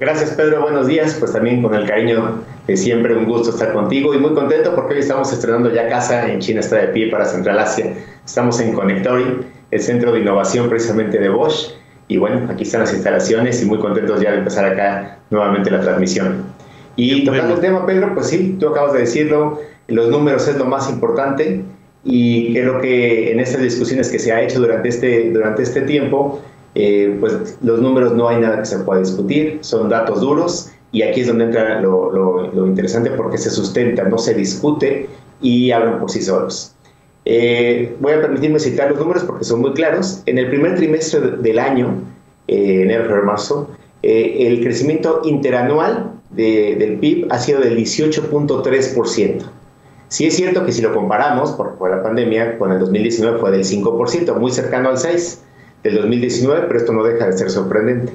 Gracias 0.00 0.30
Pedro, 0.30 0.62
buenos 0.62 0.88
días. 0.88 1.14
Pues 1.20 1.32
también 1.34 1.62
con 1.62 1.72
el 1.72 1.86
cariño 1.86 2.42
de 2.66 2.76
siempre, 2.76 3.16
un 3.16 3.26
gusto 3.26 3.50
estar 3.50 3.72
contigo 3.72 4.12
y 4.12 4.18
muy 4.18 4.34
contento 4.34 4.74
porque 4.74 4.94
hoy 4.94 5.00
estamos 5.00 5.32
estrenando 5.32 5.72
ya 5.72 5.88
casa 5.88 6.28
en 6.28 6.40
China 6.40 6.58
está 6.58 6.78
de 6.78 6.88
pie 6.88 7.12
para 7.12 7.26
Central 7.26 7.60
Asia. 7.60 7.94
Estamos 8.24 8.58
en 8.58 8.72
Connectory, 8.72 9.46
el 9.70 9.80
centro 9.80 10.10
de 10.10 10.18
innovación 10.18 10.68
precisamente 10.68 11.20
de 11.20 11.28
Bosch. 11.28 11.74
Y 12.08 12.16
bueno, 12.16 12.50
aquí 12.50 12.64
están 12.64 12.80
las 12.80 12.92
instalaciones 12.92 13.62
y 13.62 13.66
muy 13.66 13.78
contentos 13.78 14.20
ya 14.20 14.32
de 14.32 14.38
empezar 14.38 14.64
acá 14.64 15.20
nuevamente 15.30 15.70
la 15.70 15.80
transmisión. 15.80 16.55
Y 16.96 17.24
tocando 17.24 17.54
el 17.54 17.60
tema, 17.60 17.84
Pedro, 17.84 18.14
pues 18.14 18.28
sí, 18.28 18.56
tú 18.58 18.68
acabas 18.68 18.94
de 18.94 19.00
decirlo, 19.00 19.60
los 19.88 20.08
números 20.08 20.48
es 20.48 20.56
lo 20.56 20.64
más 20.64 20.90
importante 20.90 21.62
y 22.04 22.52
creo 22.54 22.80
que 22.80 23.32
en 23.32 23.40
estas 23.40 23.62
discusiones 23.62 24.10
que 24.10 24.18
se 24.18 24.32
ha 24.32 24.42
hecho 24.42 24.60
durante 24.60 24.88
este, 24.88 25.30
durante 25.30 25.62
este 25.62 25.82
tiempo, 25.82 26.40
eh, 26.74 27.16
pues 27.20 27.58
los 27.62 27.80
números 27.80 28.14
no 28.14 28.28
hay 28.28 28.40
nada 28.40 28.60
que 28.60 28.64
se 28.64 28.78
pueda 28.78 29.00
discutir, 29.00 29.58
son 29.60 29.88
datos 29.88 30.20
duros 30.20 30.70
y 30.92 31.02
aquí 31.02 31.20
es 31.20 31.26
donde 31.26 31.44
entra 31.44 31.80
lo, 31.80 32.66
interesante 32.66 33.10
porque 33.10 33.38
se 33.38 33.50
sustenta, 33.50 34.04
no 34.04 34.18
se 34.18 34.34
discute 34.34 35.08
y 35.42 35.70
hablan 35.72 36.00
por 36.00 36.10
sí 36.10 36.22
solos. 36.22 36.74
Eh, 37.24 37.94
voy 38.00 38.12
a 38.12 38.20
permitirme 38.22 38.58
citar 38.60 38.90
los 38.90 39.00
números 39.00 39.24
porque 39.24 39.44
son 39.44 39.60
muy 39.60 39.72
claros. 39.72 40.22
En 40.26 40.38
el 40.38 40.48
primer 40.48 40.76
trimestre 40.76 41.20
del 41.20 41.58
año, 41.58 42.02
eh, 42.46 42.82
enero, 42.82 43.04
febrero, 43.04 43.26
marzo, 43.26 43.68
el 44.02 44.60
crecimiento 44.62 45.22
interanual 45.24 46.15
del 46.30 46.98
PIB 46.98 47.28
ha 47.30 47.38
sido 47.38 47.60
del 47.60 47.76
18.3%. 47.76 49.42
Sí 50.08 50.26
es 50.26 50.36
cierto 50.36 50.64
que 50.64 50.72
si 50.72 50.82
lo 50.82 50.94
comparamos 50.94 51.52
por, 51.52 51.74
por, 51.76 51.90
la 51.90 52.02
pandemia 52.02 52.58
con 52.58 52.70
el 52.70 52.78
2019 52.78 53.38
fue 53.38 53.50
del 53.50 53.64
5%, 53.64 54.38
muy 54.38 54.52
cercano 54.52 54.88
al 54.88 54.96
6% 54.96 55.38
del 55.82 55.96
2019, 55.96 56.66
pero 56.66 56.78
esto 56.78 56.92
no 56.92 57.02
deja 57.02 57.26
de 57.26 57.32
ser 57.32 57.50
sorprendente. 57.50 58.12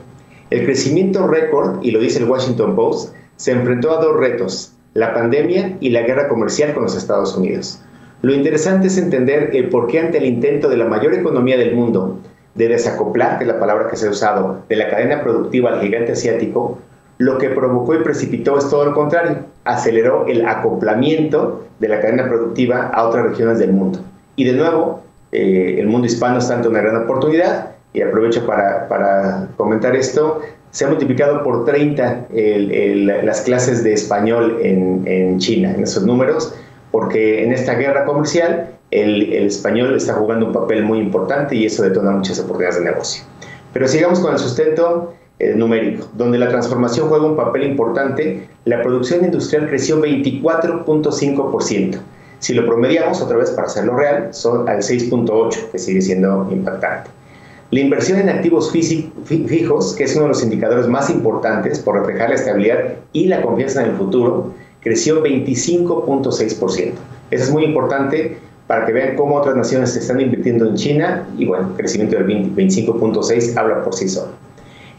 El 0.50 0.66
crecimiento 0.66 1.28
récord, 1.28 1.82
y 1.82 1.92
lo 1.92 2.00
dice 2.00 2.20
el 2.20 2.30
Washington 2.30 2.76
Post, 2.76 3.16
se 3.38 3.52
enfrentó 3.52 3.98
a 3.98 4.02
dos 4.02 4.18
retos, 4.18 4.74
la 4.94 5.14
pandemia 5.14 5.78
y 5.80 5.90
la 5.90 6.02
guerra 6.02 6.28
comercial 6.28 6.74
con 6.74 6.84
los 6.84 6.96
Estados 6.96 7.36
Unidos. 7.36 7.82
Lo 8.22 8.34
interesante 8.34 8.88
es 8.88 8.98
entender 8.98 9.50
el 9.54 9.70
por 9.70 9.88
qué 9.88 10.00
ante 10.00 10.18
el 10.18 10.26
intento 10.26 10.70
de 10.70 10.78
la 10.78 10.86
mayor 10.86 11.14
economía 11.14 11.58
del 11.58 11.76
mundo 11.76 12.20
de 12.56 12.68
desacoplar, 12.68 13.38
que 13.38 13.46
es 13.46 13.48
la 13.48 13.60
palabra 13.60 13.90
que 13.90 13.96
se 13.96 14.08
ha 14.08 14.12
usado, 14.12 14.64
de 14.68 14.76
la 14.76 14.90
cadena 14.90 15.24
productiva 15.24 15.72
al 15.72 15.82
gigante 15.82 16.12
asiático, 16.12 16.78
lo 17.22 17.38
que 17.38 17.50
provocó 17.50 17.94
y 17.94 18.00
precipitó 18.00 18.58
es 18.58 18.68
todo 18.68 18.84
lo 18.84 18.96
contrario, 18.96 19.46
aceleró 19.64 20.26
el 20.26 20.44
acoplamiento 20.44 21.68
de 21.80 21.88
la 21.88 22.02
cadena 22.02 22.28
productiva 22.28 22.88
a 22.88 23.04
otras 23.08 23.28
regiones 23.28 23.60
del 23.60 23.74
mundo. 23.74 24.00
Y 24.36 24.44
de 24.46 24.54
nuevo, 24.54 25.02
eh, 25.32 25.76
el 25.78 25.86
mundo 25.86 26.08
hispano 26.08 26.40
está 26.40 26.56
ante 26.56 26.68
una 26.68 26.82
gran 26.82 26.96
oportunidad 27.04 27.74
y 27.94 28.02
aprovecho 28.02 28.44
para, 28.48 29.50
comentar 29.56 29.96
esto. 29.96 30.42
Se 30.72 30.86
ha 30.86 30.88
multiplicado 30.88 31.44
por 31.44 31.64
30 31.64 32.28
las 33.24 33.42
clases 33.42 33.84
de 33.84 33.94
español 33.94 34.58
en, 34.64 35.38
China, 35.38 35.76
en 35.76 35.84
esos 35.84 36.04
números, 36.04 36.56
porque 36.90 37.44
en 37.44 37.52
esta 37.52 37.76
guerra 37.76 38.06
comercial 38.06 38.70
el, 38.90 39.32
español 39.46 39.96
está 39.96 40.14
jugando 40.14 40.48
un 40.48 40.54
papel 40.54 40.84
muy 40.84 40.98
importante 40.98 41.56
y 41.56 41.68
eso 41.68 41.84
detona 41.84 42.12
muchas 42.12 42.40
oportunidades 42.40 42.80
de 42.80 42.86
negocio. 42.86 43.24
Pero 43.74 43.88
sigamos 43.88 44.20
con 44.22 44.34
el 44.34 44.40
sustento 44.40 45.14
eh, 45.42 45.56
numérico, 45.56 46.08
donde 46.14 46.38
la 46.38 46.50
transformación 46.50 47.10
juega 47.10 47.26
un 47.26 47.36
papel 47.36 47.64
importante. 47.64 48.48
La 48.66 48.84
producción 48.84 49.26
industrial 49.26 49.68
creció 49.68 50.00
24.5%. 50.00 51.98
Si 52.38 52.54
lo 52.54 52.68
promediamos, 52.68 53.24
otra 53.24 53.38
vez 53.38 53.50
para 53.50 53.66
hacerlo 53.66 53.98
real, 53.98 54.28
son 54.36 54.70
al 54.70 54.84
6.8, 54.84 55.72
que 55.72 55.80
sigue 55.80 56.00
siendo 56.00 56.48
impactante. 56.52 57.10
La 57.72 57.80
inversión 57.80 58.20
en 58.20 58.30
activos 58.30 58.72
fijos, 58.72 59.96
que 59.96 60.04
es 60.04 60.16
uno 60.16 60.26
de 60.26 60.30
los 60.30 60.44
indicadores 60.44 60.86
más 60.88 61.10
importantes 61.10 61.80
por 61.80 61.96
reflejar 61.96 62.30
la 62.30 62.36
estabilidad 62.36 62.98
y 63.12 63.26
la 63.26 63.42
confianza 63.42 63.82
en 63.84 63.90
el 63.92 63.96
futuro, 63.96 64.54
creció 64.82 65.24
25.6%. 65.24 66.92
Eso 67.32 67.44
es 67.44 67.50
muy 67.50 67.64
importante 67.64 68.38
para 68.68 68.86
que 68.86 68.94
vean 68.94 69.16
cómo 69.16 69.38
otras 69.38 69.56
naciones 69.56 69.96
están 69.96 70.22
invirtiendo 70.22 70.68
en 70.68 70.76
China 70.76 71.26
y 71.36 71.46
bueno, 71.46 71.74
crecimiento 71.76 72.16
del 72.18 72.28
25.6 72.28 73.58
habla 73.58 73.84
por 73.84 73.96
sí 73.96 74.08
solo. 74.08 74.41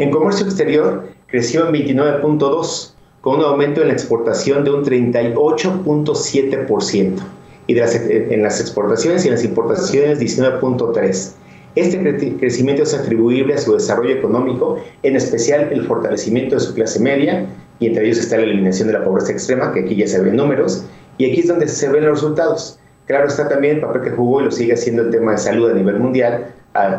En 0.03 0.11
comercio 0.11 0.45
exterior 0.47 1.05
creció 1.29 1.65
en 1.65 1.73
29.2 1.73 2.95
con 3.21 3.39
un 3.39 3.45
aumento 3.45 3.83
en 3.83 3.87
la 3.87 3.93
exportación 3.93 4.65
de 4.65 4.73
un 4.73 4.85
38.7% 4.85 7.21
y 7.69 7.79
en 7.79 8.43
las 8.43 8.61
exportaciones 8.61 9.25
y 9.25 9.29
en 9.29 9.35
las 9.35 9.45
importaciones 9.45 10.21
19.3%. 10.21 11.35
Este 11.77 12.35
crecimiento 12.37 12.83
es 12.83 12.95
atribuible 12.95 13.55
a 13.55 13.59
su 13.59 13.75
desarrollo 13.75 14.17
económico, 14.17 14.79
en 15.05 15.15
especial 15.15 15.69
el 15.71 15.85
fortalecimiento 15.85 16.57
de 16.57 16.63
su 16.63 16.75
clase 16.75 16.99
media, 16.99 17.47
y 17.79 17.87
entre 17.87 18.07
ellos 18.07 18.19
está 18.19 18.39
la 18.39 18.43
eliminación 18.43 18.89
de 18.89 18.95
la 18.95 19.05
pobreza 19.05 19.31
extrema, 19.31 19.73
que 19.73 19.83
aquí 19.83 19.95
ya 19.95 20.09
se 20.09 20.21
ven 20.21 20.35
números, 20.35 20.85
y 21.17 21.31
aquí 21.31 21.43
es 21.43 21.47
donde 21.47 21.69
se 21.69 21.89
ven 21.89 22.07
los 22.07 22.21
resultados. 22.21 22.81
Claro 23.07 23.29
está 23.29 23.49
también 23.49 23.77
el 23.77 23.83
papel 23.83 24.03
que 24.03 24.11
jugó 24.11 24.41
y 24.41 24.47
lo 24.47 24.51
sigue 24.51 24.75
haciendo 24.75 25.03
el 25.03 25.13
tema 25.13 25.31
de 25.31 25.39
salud 25.39 25.71
a 25.71 25.75
nivel 25.75 26.01
mundial, 26.01 26.49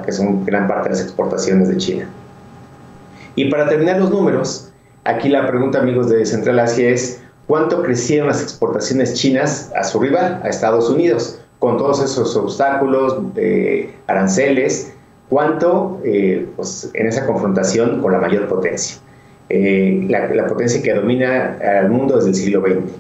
que 0.06 0.12
son 0.14 0.46
gran 0.46 0.70
parte 0.70 0.88
de 0.88 0.96
las 0.96 1.04
exportaciones 1.04 1.68
de 1.68 1.76
China. 1.76 2.08
Y 3.36 3.50
para 3.50 3.68
terminar 3.68 4.00
los 4.00 4.10
números, 4.10 4.74
Aquí 5.06 5.28
la 5.28 5.46
pregunta, 5.46 5.80
amigos 5.80 6.10
de 6.10 6.26
Central 6.26 6.60
Asia, 6.60 6.90
es 6.90 7.22
¿cuánto 7.46 7.84
crecieron 7.84 8.30
las 8.30 8.42
exportaciones 8.42 9.16
chinas 9.16 9.70
a 9.76 9.84
su 9.84 10.00
rival, 10.00 10.40
a 10.44 10.48
Estados 10.48 10.90
Unidos, 10.90 11.42
con 11.60 11.78
todos 11.78 12.02
esos 12.02 12.38
obstáculos 12.38 13.34
de 13.34 13.94
aranceles? 14.08 14.94
¿Cuánto 15.28 16.00
eh, 16.06 16.48
pues, 16.56 16.90
en 16.94 17.08
esa 17.08 17.26
confrontación 17.26 18.02
con 18.02 18.14
la 18.14 18.20
mayor 18.20 18.48
potencia? 18.48 18.98
Eh, 19.50 20.08
la, 20.08 20.48
potencia 20.48 20.82
que 20.82 20.94
domina 20.94 21.60
al 21.80 21.90
mundo 21.90 22.16
desde 22.16 22.30
el 22.30 22.36
siglo 22.36 22.62
XX. 22.62 22.94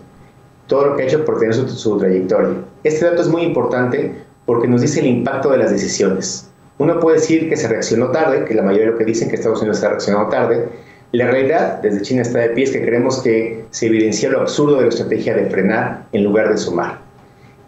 Todo 0.67 0.87
lo 0.87 0.95
que 0.97 1.03
ha 1.03 1.05
hecho 1.05 1.23
por 1.23 1.39
tener 1.39 1.53
su, 1.53 1.69
su 1.69 1.97
trayectoria. 1.97 2.55
Este 2.83 3.05
dato 3.05 3.21
es 3.21 3.29
muy 3.29 3.43
importante 3.43 4.13
porque 4.45 4.67
nos 4.67 4.81
dice 4.81 4.99
el 4.99 5.05
impacto 5.05 5.51
de 5.51 5.59
las 5.59 5.71
decisiones. 5.71 6.51
Uno 6.83 6.99
puede 6.99 7.15
decir 7.15 7.47
que 7.47 7.55
se 7.55 7.69
reaccionó 7.69 8.09
tarde, 8.09 8.43
que 8.43 8.53
la 8.53 8.61
mayoría 8.61 8.87
de 8.87 8.91
lo 8.91 8.97
que 8.97 9.05
dicen 9.05 9.29
que 9.29 9.35
Estados 9.35 9.61
Unidos 9.61 9.81
ha 9.85 9.87
reaccionado 9.87 10.27
tarde, 10.27 10.67
la 11.13 11.31
realidad 11.31 11.81
desde 11.81 12.01
China 12.01 12.23
está 12.23 12.39
de 12.39 12.49
pie 12.49 12.65
es 12.65 12.71
que 12.71 12.81
creemos 12.81 13.21
que 13.21 13.63
se 13.71 13.85
evidencia 13.85 14.27
lo 14.27 14.41
absurdo 14.41 14.75
de 14.75 14.81
la 14.81 14.89
estrategia 14.89 15.33
de 15.33 15.45
frenar 15.45 16.07
en 16.11 16.25
lugar 16.25 16.49
de 16.49 16.57
sumar. 16.57 16.99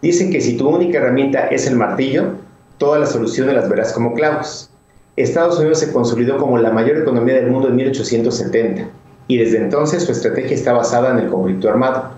Dicen 0.02 0.30
que 0.30 0.42
si 0.42 0.58
tu 0.58 0.68
única 0.68 0.98
herramienta 0.98 1.46
es 1.46 1.66
el 1.66 1.76
martillo, 1.76 2.32
todas 2.76 3.00
las 3.00 3.12
soluciones 3.12 3.54
las 3.54 3.70
verás 3.70 3.94
como 3.94 4.12
clavos. 4.12 4.68
Estados 5.16 5.58
Unidos 5.58 5.78
se 5.80 5.94
consolidó 5.94 6.36
como 6.36 6.58
la 6.58 6.70
mayor 6.70 6.98
economía 6.98 7.36
del 7.36 7.46
mundo 7.46 7.68
en 7.68 7.76
1870 7.76 8.86
y 9.28 9.38
desde 9.38 9.56
entonces 9.56 10.02
su 10.02 10.12
estrategia 10.12 10.54
está 10.54 10.74
basada 10.74 11.12
en 11.12 11.20
el 11.20 11.30
conflicto 11.30 11.70
armado. 11.70 12.10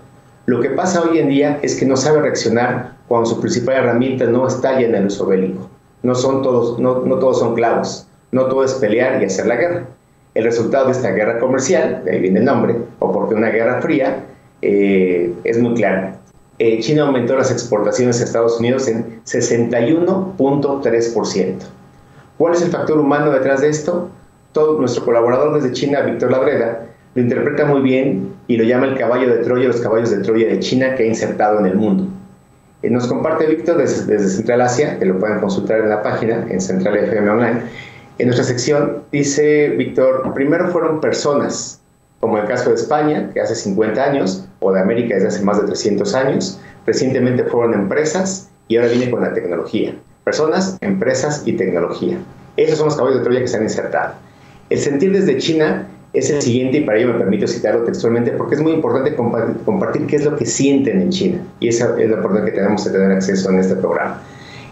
Lo 0.46 0.58
que 0.58 0.70
pasa 0.70 1.02
hoy 1.02 1.20
en 1.20 1.28
día 1.28 1.60
es 1.62 1.76
que 1.76 1.86
no 1.86 1.96
sabe 1.96 2.22
reaccionar 2.22 2.96
cuando 3.06 3.30
su 3.30 3.40
principal 3.40 3.76
herramienta 3.76 4.24
no 4.24 4.48
está 4.48 4.80
ya 4.80 4.88
en 4.88 4.96
el 4.96 5.06
uso 5.06 5.26
bélico. 5.26 5.77
No, 6.02 6.14
son 6.14 6.42
todos, 6.42 6.78
no, 6.78 7.04
no 7.04 7.18
todos 7.18 7.40
son 7.40 7.54
clavos, 7.54 8.06
no 8.30 8.46
todo 8.46 8.64
es 8.64 8.72
pelear 8.74 9.20
y 9.22 9.26
hacer 9.26 9.46
la 9.46 9.56
guerra. 9.56 9.86
El 10.34 10.44
resultado 10.44 10.86
de 10.86 10.92
esta 10.92 11.10
guerra 11.10 11.40
comercial, 11.40 12.02
de 12.04 12.12
ahí 12.12 12.20
viene 12.20 12.38
el 12.40 12.44
nombre, 12.44 12.76
o 13.00 13.10
porque 13.10 13.34
una 13.34 13.48
guerra 13.48 13.80
fría, 13.82 14.24
eh, 14.62 15.34
es 15.44 15.58
muy 15.58 15.74
claro. 15.74 16.12
Eh, 16.58 16.80
China 16.80 17.02
aumentó 17.02 17.36
las 17.36 17.52
exportaciones 17.52 18.20
a 18.20 18.24
Estados 18.24 18.58
Unidos 18.58 18.88
en 18.88 19.22
61.3%. 19.24 21.54
¿Cuál 22.36 22.54
es 22.54 22.62
el 22.62 22.70
factor 22.70 22.98
humano 22.98 23.30
detrás 23.30 23.60
de 23.60 23.68
esto? 23.68 24.10
Todo 24.52 24.78
nuestro 24.78 25.04
colaborador 25.04 25.54
desde 25.54 25.70
China, 25.72 26.00
Víctor 26.00 26.32
Labreda, 26.32 26.86
lo 27.14 27.22
interpreta 27.22 27.64
muy 27.64 27.80
bien 27.80 28.34
y 28.46 28.56
lo 28.56 28.64
llama 28.64 28.86
el 28.86 28.96
caballo 28.96 29.28
de 29.28 29.36
Troya, 29.38 29.68
los 29.68 29.80
caballos 29.80 30.10
de 30.10 30.18
Troya 30.18 30.48
de 30.48 30.58
China 30.60 30.94
que 30.94 31.04
ha 31.04 31.06
insertado 31.06 31.60
en 31.60 31.66
el 31.66 31.76
mundo. 31.76 32.06
Eh, 32.82 32.90
nos 32.90 33.06
comparte 33.06 33.46
Víctor 33.46 33.78
desde, 33.78 34.04
desde, 34.06 34.28
Central 34.28 34.60
Asia, 34.60 34.98
que 34.98 35.04
lo 35.04 35.18
pueden 35.18 35.40
consultar 35.40 35.80
en 35.80 35.88
la 35.88 36.02
página, 36.02 36.46
en 36.48 36.60
Central 36.60 36.96
FM 36.96 37.30
Online. 37.30 37.62
En 38.18 38.26
nuestra 38.26 38.44
sección 38.44 39.04
dice 39.10 39.68
Víctor, 39.70 40.32
primero 40.34 40.68
fueron 40.68 41.00
personas, 41.00 41.80
como 42.20 42.38
el 42.38 42.46
caso 42.46 42.70
de 42.70 42.76
España, 42.76 43.30
que 43.32 43.40
hace 43.40 43.54
50 43.54 44.02
años, 44.02 44.48
o 44.60 44.72
de 44.72 44.80
América 44.80 45.14
desde 45.14 45.28
hace 45.28 45.44
más 45.44 45.60
de 45.60 45.66
300 45.66 46.14
años. 46.14 46.60
Recientemente 46.86 47.44
fueron 47.44 47.74
empresas 47.74 48.48
y 48.66 48.76
ahora 48.76 48.90
viene 48.90 49.10
con 49.10 49.22
la 49.22 49.34
tecnología. 49.34 49.94
Personas, 50.24 50.78
empresas 50.80 51.42
y 51.46 51.52
tecnología. 51.52 52.18
Esos 52.56 52.78
son 52.78 52.86
los 52.86 52.96
caballos 52.96 53.18
de 53.18 53.24
Troya 53.24 53.40
que 53.40 53.48
se 53.48 53.56
han 53.56 53.62
insertado. 53.62 54.14
El 54.68 54.78
sentir 54.78 55.12
desde 55.12 55.38
China 55.38 55.86
es 56.18 56.30
el 56.30 56.42
siguiente 56.42 56.78
y 56.78 56.80
para 56.82 56.98
ello 56.98 57.12
me 57.12 57.18
permito 57.18 57.46
citarlo 57.46 57.84
textualmente 57.84 58.32
porque 58.32 58.56
es 58.56 58.60
muy 58.60 58.72
importante 58.72 59.14
compartir, 59.14 60.06
qué 60.06 60.16
es 60.16 60.24
lo 60.24 60.36
que 60.36 60.46
sienten 60.46 61.00
en 61.00 61.10
China 61.10 61.40
y 61.60 61.68
esa 61.68 61.98
es 61.98 62.08
la 62.08 62.16
importancia 62.16 62.44
que 62.46 62.52
tenemos 62.52 62.84
de 62.84 62.90
tener 62.90 63.12
acceso 63.12 63.50
en 63.50 63.58
este 63.58 63.76
programa. 63.76 64.22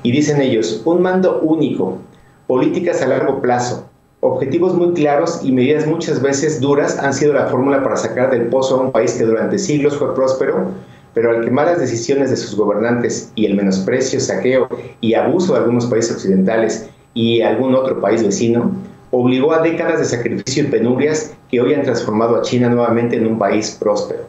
Y 0.03 0.13
dicen 0.13 0.41
ellos, 0.41 0.83
un 0.85 1.03
mando 1.03 1.41
único, 1.41 1.99
políticas 2.47 3.03
a 3.03 3.09
largo 3.09 3.41
plazo, 3.41 3.89
objetivos 4.21 4.75
muy 4.75 4.93
claros 4.95 5.41
y 5.43 5.53
medidas 5.53 5.87
muchas 5.87 6.21
veces 6.23 6.61
duras 6.61 6.99
han 6.99 7.13
sido 7.13 7.33
la 7.33 7.47
fórmula 7.47 7.83
para 7.83 7.97
sacar 7.97 8.31
del 8.31 8.47
pozo 8.47 8.77
a 8.77 8.83
un 8.83 8.93
país 8.93 9.13
que 9.13 9.25
durante 9.25 9.59
siglos 9.59 9.97
fue 9.97 10.15
próspero, 10.15 10.71
pero 11.15 11.31
al 11.31 11.45
que 11.45 11.51
malas 11.51 11.79
decisiones 11.79 12.31
de 12.31 12.37
sus 12.37 12.57
gobernantes 12.57 13.33
y 13.37 13.47
el 13.47 13.55
menosprecio, 13.55 14.21
saqueo 14.21 14.69
y 15.01 15.15
abuso 15.15 15.55
de 15.55 15.61
algunos 15.61 15.87
países 15.87 16.17
occidentales 16.17 16.91
y 17.15 17.41
algún 17.41 17.75
otro 17.75 18.01
país 18.01 18.23
vecino, 18.23 18.71
obligó 19.11 19.53
a 19.53 19.63
décadas 19.63 19.99
de 19.99 20.05
sacrificio 20.05 20.65
y 20.65 20.67
penurias 20.69 21.35
que 21.51 21.61
hoy 21.61 21.75
han 21.75 21.83
transformado 21.83 22.37
a 22.37 22.43
China 22.43 22.69
nuevamente 22.69 23.17
en 23.17 23.27
un 23.27 23.39
país 23.39 23.77
próspero. 23.79 24.25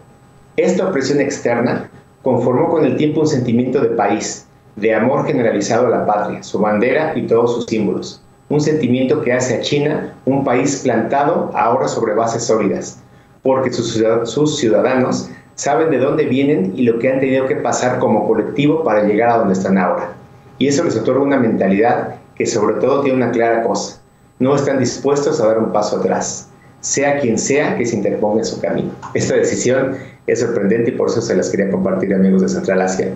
Esta 0.56 0.88
opresión 0.90 1.20
externa 1.20 1.90
conformó 2.22 2.70
con 2.70 2.86
el 2.86 2.98
tiempo 2.98 3.22
un 3.22 3.28
sentimiento 3.28 3.80
de 3.80 3.90
país, 3.90 4.48
de 4.76 4.94
amor 4.94 5.26
generalizado 5.26 5.88
a 5.88 5.90
la 5.90 6.06
patria, 6.06 6.44
su 6.44 6.60
bandera 6.60 7.13
y 7.16 7.28
todos 7.28 7.56
sus 7.56 7.66
símbolos. 7.66 8.22
Un 8.50 8.62
sentimiento 8.62 9.22
que 9.22 9.34
hace 9.34 9.56
a 9.56 9.62
China 9.62 10.16
un 10.26 10.44
país 10.44 10.82
plantado 10.84 11.52
ahora 11.54 11.88
sobre 11.88 12.13
bases 12.13 12.44
sólidas, 12.44 13.02
porque 13.44 13.72
sus 13.72 14.58
ciudadanos 14.60 15.30
saben 15.56 15.90
de 15.90 15.98
dónde 15.98 16.26
vienen 16.26 16.74
y 16.76 16.84
lo 16.84 17.00
que 17.00 17.12
han 17.12 17.20
tenido 17.20 17.48
que 17.48 17.56
pasar 17.56 18.00
como 18.00 18.28
colectivo 18.28 18.84
para 18.84 19.04
llegar 19.04 19.30
a 19.30 19.38
donde 19.40 19.54
están 19.54 19.78
ahora. 19.78 20.13
Y 20.60 20.68
eso 20.68 20.84
les 20.84 20.96
otorga 20.96 21.22
una 21.22 21.38
mentalidad 21.38 22.16
que 22.36 22.46
sobre 22.46 22.76
todo 22.76 23.02
tiene 23.02 23.18
una 23.18 23.32
clara 23.32 23.63
cosa, 23.63 24.00
no 24.39 24.56
están 24.56 24.80
dispuestos 24.80 25.41
a 25.41 25.47
dar 25.47 25.60
un 25.60 25.71
paso 25.71 25.97
atrás, 25.97 26.50
sea 26.82 27.19
quien 27.19 27.38
sea 27.39 27.76
que 27.78 27.86
se 27.86 27.95
interponga 27.95 28.39
en 28.39 28.45
su 28.45 28.62
camino. 28.62 28.91
Esta 29.13 29.36
decisión 29.36 29.95
es 30.28 30.39
sorprendente 30.39 30.91
y 30.91 30.93
por 30.93 31.10
eso 31.10 31.21
se 31.21 31.36
las 31.36 31.50
quería 31.50 31.71
compartir 31.71 32.13
amigos 32.13 32.41
de 32.41 32.50
Central 32.50 32.82
Asia. 32.82 33.13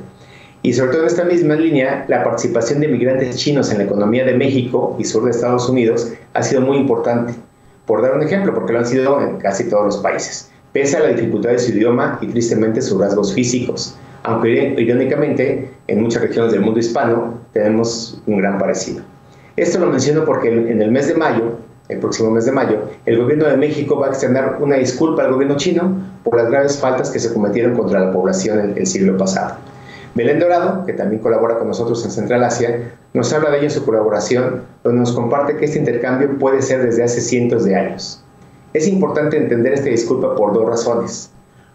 Y 0.64 0.74
sobre 0.74 0.92
todo 0.92 1.02
en 1.02 1.08
esta 1.08 1.24
misma 1.24 1.56
línea, 1.56 2.06
la 2.08 2.24
participación 2.24 2.82
de 2.82 2.88
migrantes 2.88 3.36
chinos 3.36 3.72
en 3.72 3.80
la 3.80 3.86
economía 3.86 4.26
de 4.26 4.36
México 4.36 4.96
y 5.00 5.06
sur 5.06 5.26
de 5.26 5.32
Estados 5.32 5.68
Unidos 5.68 6.12
ha 6.34 6.44
sido 6.44 6.62
muy 6.62 6.78
importante. 6.78 7.34
Por 7.86 8.02
dar 8.02 8.16
un 8.16 8.24
ejemplo, 8.24 8.54
porque 8.54 8.74
lo 8.74 8.80
han 8.80 8.86
sido 8.86 9.22
en 9.22 9.38
casi 9.38 9.70
todos 9.70 9.86
los 9.86 9.98
países, 9.98 10.52
pese 10.72 10.98
a 10.98 11.02
la 11.02 11.10
dificultad 11.10 11.50
de 11.52 11.60
su 11.60 11.72
idioma 11.72 12.20
y 12.22 12.28
tristemente 12.28 12.82
sus 12.82 13.00
rasgos 13.00 13.34
físicos. 13.34 13.98
Aunque 14.24 14.76
irónicamente, 14.78 15.72
en 15.88 16.02
muchas 16.02 16.22
regiones 16.22 16.52
del 16.52 16.62
mundo 16.62 16.80
hispano 16.80 17.40
tenemos 17.54 18.22
un 18.28 18.38
gran 18.38 18.60
parecido. 18.60 19.11
Esto 19.62 19.78
lo 19.78 19.92
menciono 19.92 20.26
porque 20.26 20.48
en 20.48 20.82
el 20.82 20.92
mes 20.92 21.08
de 21.08 21.14
mayo, 21.14 21.52
el 21.88 22.00
próximo 22.00 22.32
mes 22.32 22.46
de 22.46 22.52
mayo, 22.52 22.80
el 23.06 23.22
gobierno 23.22 23.46
de 23.46 23.58
México 23.58 23.96
va 23.96 24.08
a 24.08 24.10
extender 24.10 24.56
una 24.60 24.78
disculpa 24.78 25.22
al 25.22 25.32
gobierno 25.32 25.56
chino 25.56 25.98
por 26.24 26.36
las 26.36 26.50
graves 26.50 26.80
faltas 26.80 27.12
que 27.12 27.20
se 27.20 27.32
cometieron 27.32 27.76
contra 27.76 28.00
la 28.00 28.12
población 28.12 28.74
el, 28.76 28.88
siglo 28.88 29.16
pasado. 29.18 29.58
Belén 30.16 30.40
Dorado, 30.40 30.84
que 30.88 30.94
también 30.94 31.22
colabora 31.22 31.60
con 31.60 31.68
nosotros 31.68 32.04
en 32.04 32.10
Central 32.10 32.44
Asia, 32.44 32.92
nos 33.14 33.32
habla 33.34 33.52
de 33.52 33.58
ello 33.58 33.66
en 33.68 33.72
su 33.72 33.86
colaboración, 33.86 34.64
donde 34.84 35.02
nos 35.02 35.12
comparte 35.12 35.56
que 35.58 35.66
este 35.66 35.78
intercambio 35.78 36.40
puede 36.40 36.64
ser 36.64 36.82
desde 36.82 37.04
hace 37.04 37.22
cientos 37.22 37.64
de 37.64 37.76
años. 37.76 38.24
Es 38.74 38.88
importante 38.88 39.38
entender 39.38 39.74
esta 39.74 39.92
disculpa 39.92 40.34
por 40.34 40.56
dos 40.56 40.68
razones. 40.68 41.30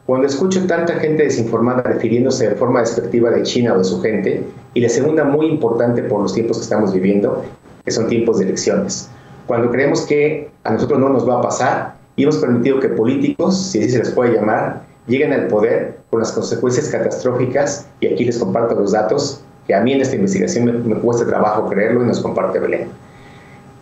Cuando 0.07 0.27
escucho 0.27 0.66
tanta 0.66 0.94
gente 0.94 1.22
desinformada 1.22 1.83
refiriéndose 1.83 2.49
de 2.49 2.57
forma 2.57 2.81
despectiva 2.81 3.31
de 3.31 3.44
China 3.44 3.75
o 3.75 3.79
de 3.79 3.85
su 3.85 4.03
gente, 4.03 4.42
y 4.75 4.81
la 4.81 4.88
segunda 4.88 5.22
muy 5.22 5.46
importante 5.46 6.03
por 6.03 6.20
los 6.20 6.35
tiempos 6.35 6.59
que 6.59 6.64
estamos 6.64 6.92
viviendo, 6.92 7.44
que 7.87 7.92
son 7.92 8.09
tiempos 8.09 8.38
de 8.38 8.44
elecciones. 8.44 9.09
Cuando 9.46 9.70
creemos 9.70 10.03
que 10.03 10.51
a 10.64 10.72
nosotros 10.72 10.99
no 10.99 11.09
nos 11.09 11.27
va 11.27 11.38
a 11.38 11.40
pasar 11.40 11.94
y 12.16 12.25
hemos 12.25 12.37
permitido 12.38 12.81
que 12.81 12.88
políticos, 12.88 13.70
si 13.70 13.79
así 13.79 13.90
se 13.90 13.99
les 14.01 14.11
puede 14.11 14.35
llamar, 14.35 14.83
lleguen 15.07 15.33
al 15.33 15.46
poder 15.46 15.99
con 16.11 16.18
las 16.18 16.33
consecuencias 16.33 16.88
catastróficas, 16.88 17.87
y 18.01 18.09
aquí 18.09 18.25
les 18.25 18.38
comparto 18.38 18.75
los 18.75 18.92
datos, 18.92 19.42
que 19.66 19.75
a 19.75 19.81
mí 19.81 19.92
en 19.92 20.01
esta 20.01 20.16
investigación 20.16 20.88
me, 20.88 20.96
cuesta 20.96 21.27
trabajo 21.27 21.68
creerlo 21.68 22.03
y 22.03 22.07
nos 22.07 22.20
comparte 22.20 22.59
Belén. 22.59 22.88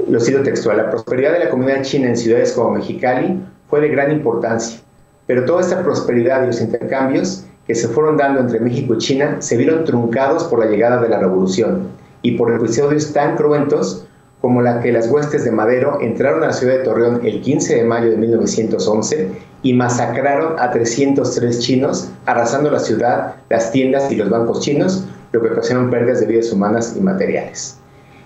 Lo 0.06 0.20
cito 0.20 0.42
textual, 0.42 0.76
la 0.76 0.90
prosperidad 0.90 1.32
de 1.32 1.38
la 1.40 1.50
comunidad 1.50 1.82
china 1.82 2.08
en 2.08 2.16
ciudades 2.16 2.52
como 2.52 2.72
Mexicali 2.72 3.40
fue 3.70 3.80
de 3.80 3.88
gran 3.88 4.12
importancia, 4.12 4.80
pero 5.26 5.46
toda 5.46 5.62
esta 5.62 5.82
prosperidad 5.82 6.42
y 6.42 6.48
los 6.48 6.60
intercambios 6.60 7.46
que 7.66 7.74
se 7.74 7.88
fueron 7.88 8.18
dando 8.18 8.40
entre 8.40 8.60
México 8.60 8.94
y 8.94 8.98
China 8.98 9.36
se 9.38 9.56
vieron 9.56 9.84
truncados 9.84 10.44
por 10.44 10.58
la 10.58 10.66
llegada 10.66 11.00
de 11.00 11.08
la 11.08 11.18
revolución 11.18 11.88
y 12.24 12.32
por 12.32 12.52
episodios 12.52 13.12
tan 13.12 13.36
cruentos 13.36 14.06
como 14.40 14.62
la 14.62 14.80
que 14.80 14.92
las 14.92 15.08
huestes 15.08 15.44
de 15.44 15.50
Madero 15.50 15.98
entraron 16.00 16.42
a 16.42 16.48
la 16.48 16.52
ciudad 16.52 16.78
de 16.78 16.84
Torreón 16.84 17.20
el 17.22 17.40
15 17.42 17.76
de 17.76 17.84
mayo 17.84 18.10
de 18.10 18.16
1911 18.16 19.28
y 19.62 19.72
masacraron 19.74 20.58
a 20.58 20.70
303 20.70 21.60
chinos, 21.60 22.10
arrasando 22.26 22.70
la 22.70 22.78
ciudad, 22.78 23.36
las 23.50 23.70
tiendas 23.72 24.10
y 24.10 24.16
los 24.16 24.30
bancos 24.30 24.60
chinos, 24.60 25.06
lo 25.32 25.42
que 25.42 25.48
ocasionó 25.48 25.90
pérdidas 25.90 26.20
de 26.20 26.26
vidas 26.26 26.50
humanas 26.50 26.94
y 26.98 27.00
materiales. 27.00 27.78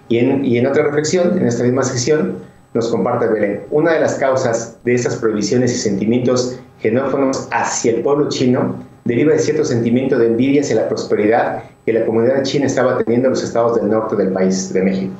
Y 0.08 0.18
en, 0.18 0.44
y 0.44 0.58
en 0.58 0.66
otra 0.66 0.84
reflexión, 0.84 1.36
en 1.36 1.46
esta 1.46 1.64
misma 1.64 1.82
sección, 1.82 2.38
nos 2.74 2.88
comparte 2.88 3.26
Belén, 3.26 3.62
una 3.70 3.92
de 3.92 4.00
las 4.00 4.14
causas 4.14 4.78
de 4.84 4.94
estas 4.94 5.16
prohibiciones 5.16 5.72
y 5.72 5.76
sentimientos 5.76 6.60
genófonos 6.80 7.48
hacia 7.50 7.92
el 7.92 8.02
pueblo 8.02 8.28
chino 8.28 8.74
deriva 9.08 9.32
de 9.32 9.38
cierto 9.38 9.64
sentimiento 9.64 10.18
de 10.18 10.26
envidia 10.26 10.60
hacia 10.60 10.76
la 10.76 10.86
prosperidad 10.86 11.62
que 11.86 11.94
la 11.94 12.04
comunidad 12.04 12.42
china 12.42 12.66
estaba 12.66 12.98
teniendo 12.98 13.28
en 13.28 13.32
los 13.32 13.42
estados 13.42 13.76
del 13.76 13.88
norte 13.88 14.14
del 14.16 14.34
país 14.34 14.70
de 14.70 14.82
México. 14.82 15.14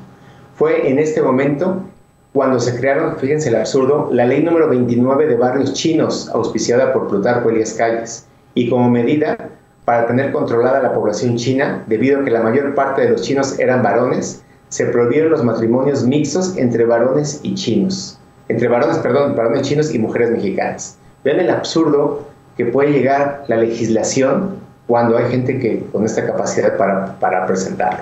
Fue 0.57 0.91
en 0.91 0.99
este 0.99 1.23
momento 1.23 1.83
cuando 2.35 2.61
se 2.61 2.79
crearon, 2.79 3.17
fíjense 3.17 3.49
el 3.49 3.57
absurdo, 3.57 4.11
la 4.13 4.27
ley 4.27 4.43
número 4.43 4.69
29 4.69 5.27
de 5.27 5.37
barrios 5.37 5.73
chinos, 5.73 6.29
auspiciada 6.35 6.93
por 6.93 7.09
Plutarco 7.09 7.49
Elías 7.49 7.73
Calles, 7.73 8.27
y 8.53 8.69
como 8.69 8.91
medida 8.91 9.39
para 9.87 10.07
tener 10.07 10.33
controlada 10.33 10.83
la 10.83 10.93
población 10.93 11.37
china, 11.37 11.83
debido 11.87 12.21
a 12.21 12.25
que 12.25 12.31
la 12.31 12.43
mayor 12.43 12.75
parte 12.75 13.01
de 13.01 13.09
los 13.09 13.23
chinos 13.23 13.59
eran 13.59 13.83
varones, 13.83 14.45
se 14.69 14.85
prohibieron 14.85 15.31
los 15.31 15.43
matrimonios 15.43 16.05
mixtos 16.05 16.59
entre 16.59 16.85
varones 16.85 17.41
y 17.43 17.55
chinos, 17.55 18.21
entre 18.49 18.69
varones, 18.69 18.99
perdón, 18.99 19.35
varones 19.35 19.63
chinos 19.63 19.95
y 19.95 19.99
mujeres 19.99 20.31
mexicanas. 20.31 20.99
Vean 21.25 21.41
el 21.41 21.49
absurdo 21.49 22.29
que 22.59 22.67
puede 22.67 22.93
llegar 22.93 23.45
la 23.49 23.57
legislación 23.57 24.57
cuando 24.89 25.17
hay 25.17 25.31
gente 25.31 25.59
que 25.61 25.87
con 25.93 26.05
esta 26.05 26.27
capacidad 26.27 26.77
para, 26.77 27.19
para 27.21 27.47
presentarlo. 27.47 28.01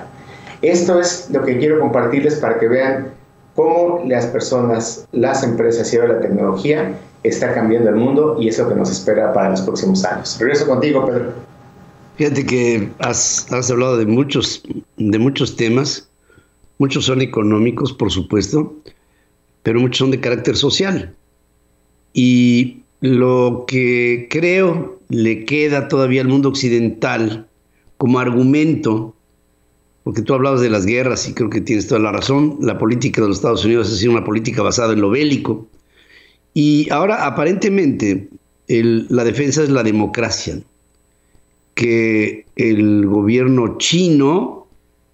Esto 0.63 0.99
es 0.99 1.29
lo 1.31 1.45
que 1.45 1.59
quiero 1.59 1.79
compartirles 1.79 2.35
para 2.37 2.57
que 2.57 2.67
vean 2.67 3.11
cómo 3.55 4.03
las 4.07 4.25
personas, 4.25 5.07
las 5.11 5.43
empresas 5.43 5.93
y 5.93 5.97
ahora 5.97 6.13
la 6.13 6.21
tecnología 6.21 6.91
está 7.23 7.53
cambiando 7.53 7.89
el 7.89 7.95
mundo 7.95 8.37
y 8.39 8.47
eso 8.47 8.67
que 8.67 8.73
nos 8.73 8.89
espera 8.89 9.31
para 9.31 9.51
los 9.51 9.61
próximos 9.61 10.03
años. 10.05 10.37
Regreso 10.39 10.65
contigo, 10.65 11.05
Pedro. 11.05 11.33
Fíjate 12.15 12.43
que 12.43 12.89
has, 12.97 13.45
has 13.51 13.69
hablado 13.69 13.97
de 13.97 14.07
muchos, 14.07 14.63
de 14.97 15.19
muchos 15.19 15.55
temas, 15.55 16.09
muchos 16.79 17.05
son 17.05 17.21
económicos, 17.21 17.93
por 17.93 18.11
supuesto, 18.11 18.73
pero 19.61 19.79
muchos 19.79 19.99
son 19.99 20.09
de 20.09 20.19
carácter 20.19 20.55
social. 20.55 21.13
Y 22.13 22.81
lo 23.01 23.65
que 23.67 24.27
creo 24.29 24.99
le 25.09 25.45
queda 25.45 25.87
todavía 25.87 26.21
al 26.21 26.27
mundo 26.27 26.49
occidental 26.49 27.47
como 27.97 28.19
argumento 28.19 29.13
porque 30.07 30.21
tú 30.21 30.33
hablabas 30.33 30.61
de 30.61 30.69
las 30.69 30.85
guerras 30.85 31.27
y 31.27 31.33
creo 31.33 31.49
que 31.49 31.59
tienes 31.59 31.87
toda 31.87 31.99
la 31.99 32.13
razón. 32.13 32.59
La 32.61 32.77
política 32.77 33.21
de 33.21 33.27
los 33.27 33.39
Estados 33.39 33.65
Unidos 33.65 33.91
ha 33.91 33.97
sido 33.97 34.13
una 34.13 34.23
política 34.23 34.61
basada 34.63 34.93
en 34.93 35.01
lo 35.01 35.09
bélico. 35.09 35.67
Y 36.53 36.89
ahora 36.91 37.25
aparentemente 37.25 38.29
la 38.69 39.25
defensa 39.25 39.63
es 39.63 39.69
la 39.69 39.83
democracia, 39.83 40.61
que 41.73 42.45
el 42.55 43.05
gobierno 43.05 43.77
chino 43.79 44.67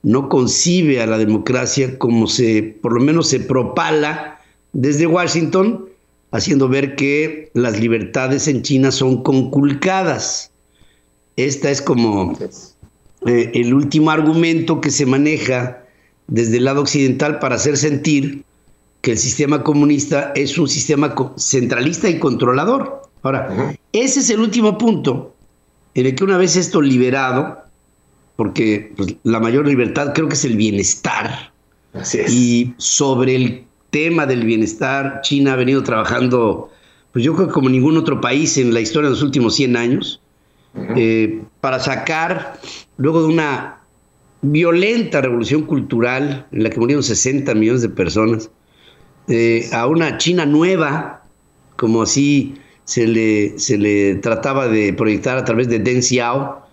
no 0.04 0.30
concibe 0.30 1.02
a 1.02 1.08
la 1.08 1.18
democracia 1.18 1.98
como 1.98 2.28
se, 2.28 2.78
por 2.80 2.94
lo 2.94 3.00
menos 3.00 3.30
se 3.30 3.40
propala 3.40 4.42
desde 4.74 5.08
Washington, 5.08 5.86
haciendo 6.34 6.68
ver 6.68 6.96
que 6.96 7.52
las 7.54 7.80
libertades 7.80 8.48
en 8.48 8.64
China 8.64 8.92
son 8.92 9.22
conculcadas. 9.24 10.52
Esta 11.38 11.70
es 11.70 11.82
como 11.82 12.34
eh, 13.28 13.52
el 13.54 13.74
último 13.74 14.10
argumento 14.10 14.82
que 14.82 14.90
se 14.90 15.06
maneja 15.06 15.84
desde 16.28 16.58
el 16.58 16.66
lado 16.66 16.82
occidental 16.82 17.38
para 17.38 17.56
hacer 17.56 17.78
sentir 17.78 18.44
que 19.02 19.12
el 19.12 19.18
sistema 19.20 19.64
comunista 19.64 20.32
es 20.36 20.58
un 20.58 20.68
sistema 20.68 21.14
centralista 21.38 22.10
y 22.10 22.18
controlador. 22.18 23.04
Ahora, 23.22 23.76
ese 23.92 24.22
es 24.22 24.30
el 24.32 24.40
último 24.40 24.78
punto 24.78 25.36
en 25.94 26.08
el 26.08 26.16
que 26.16 26.24
una 26.24 26.38
vez 26.40 26.56
esto 26.56 26.82
liberado, 26.82 27.60
porque 28.36 28.92
pues, 28.98 29.16
la 29.22 29.40
mayor 29.40 29.68
libertad 29.68 30.14
creo 30.16 30.28
que 30.28 30.34
es 30.34 30.46
el 30.46 30.58
bienestar. 30.58 31.54
Así 31.94 32.20
es. 32.20 32.34
Y 32.34 32.74
sobre 32.78 33.36
el 33.36 33.66
tema 33.94 34.26
del 34.26 34.44
bienestar, 34.44 35.22
China 35.22 35.54
ha 35.54 35.56
venido 35.56 35.84
trabajando, 35.84 36.72
pues 37.14 37.24
yo 37.24 37.36
creo 37.36 37.48
que 37.48 37.54
como 37.54 37.70
ningún 37.70 37.96
otro 37.96 38.20
país 38.20 38.58
en 38.58 38.74
la 38.74 38.82
historia 38.82 39.08
de 39.10 39.12
los 39.12 39.22
últimos 39.22 39.56
100 39.56 39.78
años, 39.78 40.20
eh, 40.98 41.44
para 41.62 41.80
sacar, 41.80 42.60
luego 42.98 43.22
de 43.22 43.28
una 43.28 43.82
violenta 44.42 45.22
revolución 45.22 45.62
cultural 45.62 46.48
en 46.52 46.64
la 46.64 46.72
que 46.72 46.80
murieron 46.80 47.04
60 47.04 47.54
millones 47.54 47.84
de 47.84 47.90
personas, 47.90 48.50
eh, 49.28 49.70
a 49.72 49.86
una 49.86 50.18
China 50.18 50.48
nueva, 50.48 51.24
como 51.78 52.02
así 52.02 52.56
se 52.86 53.06
le, 53.06 53.60
se 53.60 53.78
le 53.78 54.16
trataba 54.16 54.68
de 54.68 54.92
proyectar 54.94 55.38
a 55.38 55.46
través 55.46 55.70
de 55.70 55.78
Deng 55.78 56.02
Xiao. 56.02 56.66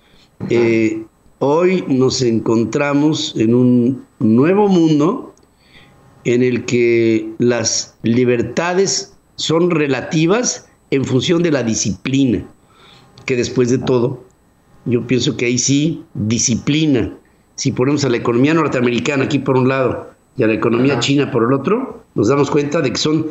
Eh, 0.48 1.04
hoy 1.38 1.85
nos 1.87 2.22
encontramos 2.22 3.35
en 3.37 3.54
un 3.54 4.06
nuevo 4.20 4.68
mundo 4.68 5.29
en 6.24 6.42
el 6.42 6.64
que 6.64 7.33
las 7.38 7.96
libertades 8.02 9.14
son 9.37 9.70
relativas 9.70 10.68
en 10.90 11.04
función 11.04 11.42
de 11.42 11.50
la 11.50 11.62
disciplina, 11.62 12.46
que 13.24 13.37
después 13.37 13.70
de 13.70 13.78
todo, 13.78 14.24
yo 14.85 15.06
pienso 15.06 15.37
que 15.37 15.46
ahí 15.46 15.59
sí, 15.59 16.04
disciplina. 16.14 17.16
Si 17.54 17.72
ponemos 17.72 18.04
a 18.04 18.09
la 18.09 18.16
economía 18.16 18.54
norteamericana 18.54 19.24
aquí 19.24 19.38
por 19.38 19.56
un 19.56 19.68
lado 19.68 20.11
y 20.37 20.42
a 20.42 20.46
la 20.46 20.54
economía 20.54 20.98
china 21.00 21.30
por 21.30 21.44
el 21.44 21.52
otro, 21.52 22.04
nos 22.14 22.28
damos 22.28 22.50
cuenta 22.50 22.80
de 22.80 22.90
que 22.90 22.98
son 22.98 23.26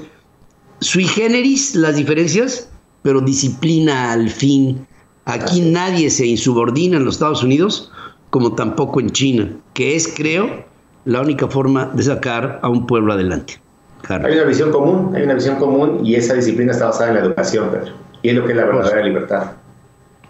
sui 0.80 1.06
generis 1.06 1.76
las 1.76 1.96
diferencias, 1.96 2.70
pero 3.02 3.22
disciplina 3.22 4.12
al 4.12 4.30
fin. 4.30 4.88
Aquí 5.26 5.62
nadie 5.62 6.10
se 6.10 6.26
insubordina 6.26 6.98
en 6.98 7.06
los 7.06 7.16
Estados 7.16 7.44
Unidos, 7.44 7.92
como 8.30 8.54
tampoco 8.54 9.00
en 9.00 9.10
China, 9.10 9.58
que 9.74 9.96
es, 9.96 10.08
creo, 10.08 10.66
la 11.06 11.22
única 11.22 11.48
forma 11.48 11.86
de 11.94 12.04
sacar 12.04 12.60
a 12.62 12.70
un 12.70 12.86
pueblo 12.88 13.14
adelante. 13.14 13.60
Hay 14.08 14.34
una 14.34 14.44
visión 14.44 14.72
común, 14.72 15.16
hay 15.16 15.24
una 15.24 15.34
visión 15.34 15.58
común 15.58 16.06
y 16.06 16.16
esa 16.16 16.34
disciplina 16.34 16.72
está 16.72 16.86
basada 16.86 17.10
en 17.10 17.16
la 17.16 17.22
educación, 17.22 17.70
Pedro. 17.70 17.94
Y 18.22 18.30
es 18.30 18.36
lo 18.36 18.46
que 18.46 18.52
es 18.52 18.58
la 18.58 18.66
verdadera 18.66 19.04
libertad. 19.04 19.52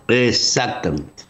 Exactamente. 0.07 1.23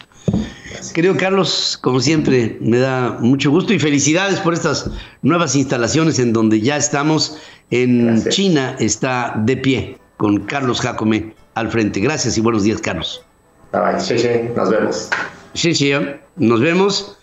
Querido 0.94 1.16
Carlos, 1.18 1.78
como 1.82 2.00
siempre, 2.00 2.58
me 2.62 2.80
da 2.80 3.18
mucho 3.20 3.52
gusto 3.52 3.74
y 3.74 3.80
felicidades 3.80 4.40
por 4.40 4.54
estas 4.54 4.90
nuevas 5.22 5.56
instalaciones 5.56 6.20
en 6.20 6.34
donde 6.34 6.62
ya 6.62 6.78
estamos. 6.78 7.38
En 7.72 8.24
China 8.30 8.76
está 8.80 9.34
de 9.38 9.58
pie 9.58 9.98
con 10.18 10.40
Carlos 10.46 10.82
Jacome 10.82 11.36
al 11.56 11.70
frente. 11.70 12.00
Gracias 12.00 12.38
y 12.38 12.42
buenos 12.42 12.64
días, 12.64 12.82
Carlos. 12.82 13.24
Bye 13.72 13.82
bye. 13.82 14.54
Nos 14.56 14.70
vemos. 14.70 15.10
Sí, 15.54 15.76
sí. 15.76 15.92
Nos 16.38 16.62
vemos. 16.62 17.18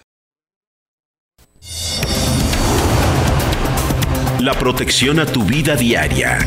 La 4.46 4.54
protección 4.54 5.18
a 5.18 5.26
tu 5.26 5.42
vida 5.42 5.74
diaria. 5.74 6.38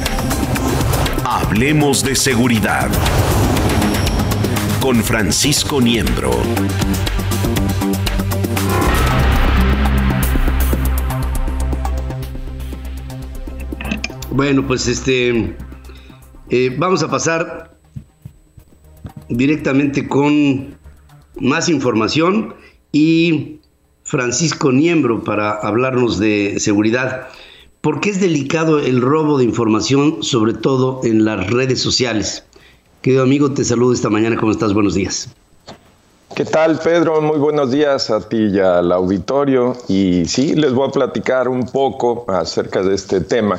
Hablemos 1.25 2.01
de 2.01 2.15
seguridad 2.15 2.89
con 4.79 5.03
Francisco 5.03 5.81
Niembro. 5.81 6.31
Bueno, 14.31 14.65
pues 14.65 14.88
este, 14.88 15.57
eh, 16.49 16.75
vamos 16.77 17.03
a 17.03 17.09
pasar 17.09 17.77
directamente 19.27 20.07
con 20.07 20.77
más 21.41 21.67
información 21.67 22.55
y 22.93 23.59
Francisco 24.05 24.71
Niembro 24.71 25.21
para 25.21 25.51
hablarnos 25.51 26.17
de 26.17 26.62
seguridad. 26.62 27.27
¿Por 27.82 28.02
qué 28.02 28.10
es 28.10 28.20
delicado 28.20 28.80
el 28.80 29.02
robo 29.02 29.38
de 29.38 29.46
información, 29.46 30.22
sobre 30.22 30.54
todo 30.54 31.00
en 31.06 31.24
las 31.24 31.50
redes 31.50 31.80
sociales? 31.82 32.44
Querido 33.02 33.24
amigo, 33.24 33.54
te 33.54 33.63
saludo 33.63 33.94
esta 33.94 34.10
mañana. 34.10 34.36
¿Cómo 34.36 34.52
estás? 34.52 34.74
Buenos 34.74 34.96
días. 34.96 35.30
¿Qué 36.36 36.44
tal, 36.44 36.78
Pedro? 36.80 37.22
Muy 37.22 37.38
buenos 37.38 37.72
días 37.72 38.10
a 38.12 38.20
ti 38.28 38.48
y 38.52 38.60
al 38.60 38.92
auditorio. 38.92 39.78
Y 39.88 40.26
sí, 40.26 40.56
les 40.56 40.74
voy 40.74 40.89
a 40.89 40.92
platicar 40.92 41.48
un 41.48 41.68
poco 41.68 42.26
acerca 42.28 42.84
de 42.84 42.96
este 42.96 43.22
tema, 43.22 43.58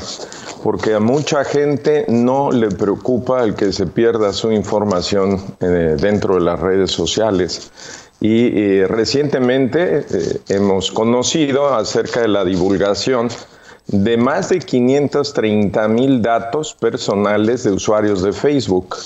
porque 0.63 0.93
a 0.93 1.01
mucha 1.01 1.43
gente 1.43 2.05
no 2.09 2.53
le 2.53 2.69
preocupa 2.69 3.43
el 3.43 3.55
que 3.55 3.73
se 3.73 3.87
pierda 3.87 4.35
su 4.35 4.53
información 4.53 5.41
eh, 5.61 5.97
dentro 5.99 6.35
de 6.35 6.43
las 6.43 6.61
redes 6.61 6.91
sociales. 6.91 7.71
Y 8.21 8.83
recientemente 8.83 10.05
eh, 10.11 10.41
hemos 10.51 10.91
conocido 10.91 11.75
acerca 11.75 12.21
de 12.21 12.29
la 12.29 12.45
divulgación 12.45 13.31
de 13.92 14.16
más 14.16 14.48
de 14.50 14.61
530 14.61 15.88
mil 15.88 16.22
datos 16.22 16.74
personales 16.74 17.64
de 17.64 17.72
usuarios 17.72 18.22
de 18.22 18.33
Facebook. 18.33 18.96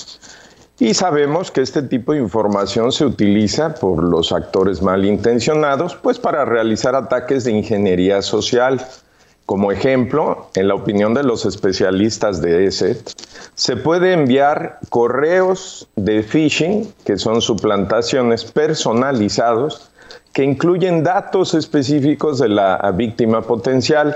Y 0.77 0.93
sabemos 0.93 1.49
que 1.51 1.61
este 1.61 1.81
tipo 1.81 2.13
de 2.13 2.19
información 2.19 2.91
se 2.91 3.05
utiliza 3.05 3.73
por 3.75 4.03
los 4.03 4.31
actores 4.31 4.81
malintencionados, 4.81 5.95
pues 5.95 6.19
para 6.19 6.45
realizar 6.45 6.95
ataques 6.95 7.45
de 7.45 7.51
ingeniería 7.51 8.21
social. 8.21 8.85
Como 9.45 9.71
ejemplo, 9.71 10.49
en 10.55 10.67
la 10.67 10.75
opinión 10.75 11.13
de 11.13 11.23
los 11.23 11.45
especialistas 11.45 12.41
de 12.41 12.65
ESET, 12.65 13.11
se 13.55 13.77
puede 13.77 14.13
enviar 14.13 14.79
correos 14.89 15.87
de 15.95 16.23
phishing, 16.23 16.93
que 17.05 17.17
son 17.17 17.41
suplantaciones 17.41 18.43
personalizados, 18.43 19.89
que 20.33 20.43
incluyen 20.43 21.03
datos 21.03 21.53
específicos 21.53 22.39
de 22.39 22.49
la 22.49 22.91
víctima 22.95 23.41
potencial 23.41 24.15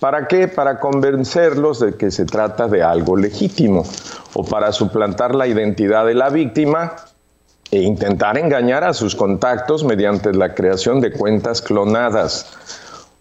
¿Para 0.00 0.28
qué? 0.28 0.46
Para 0.46 0.78
convencerlos 0.78 1.80
de 1.80 1.96
que 1.96 2.12
se 2.12 2.24
trata 2.24 2.68
de 2.68 2.82
algo 2.84 3.16
legítimo 3.16 3.84
o 4.34 4.44
para 4.44 4.70
suplantar 4.70 5.34
la 5.34 5.48
identidad 5.48 6.06
de 6.06 6.14
la 6.14 6.30
víctima 6.30 6.94
e 7.72 7.82
intentar 7.82 8.38
engañar 8.38 8.84
a 8.84 8.94
sus 8.94 9.16
contactos 9.16 9.82
mediante 9.82 10.32
la 10.32 10.54
creación 10.54 11.00
de 11.00 11.12
cuentas 11.12 11.60
clonadas. 11.60 12.46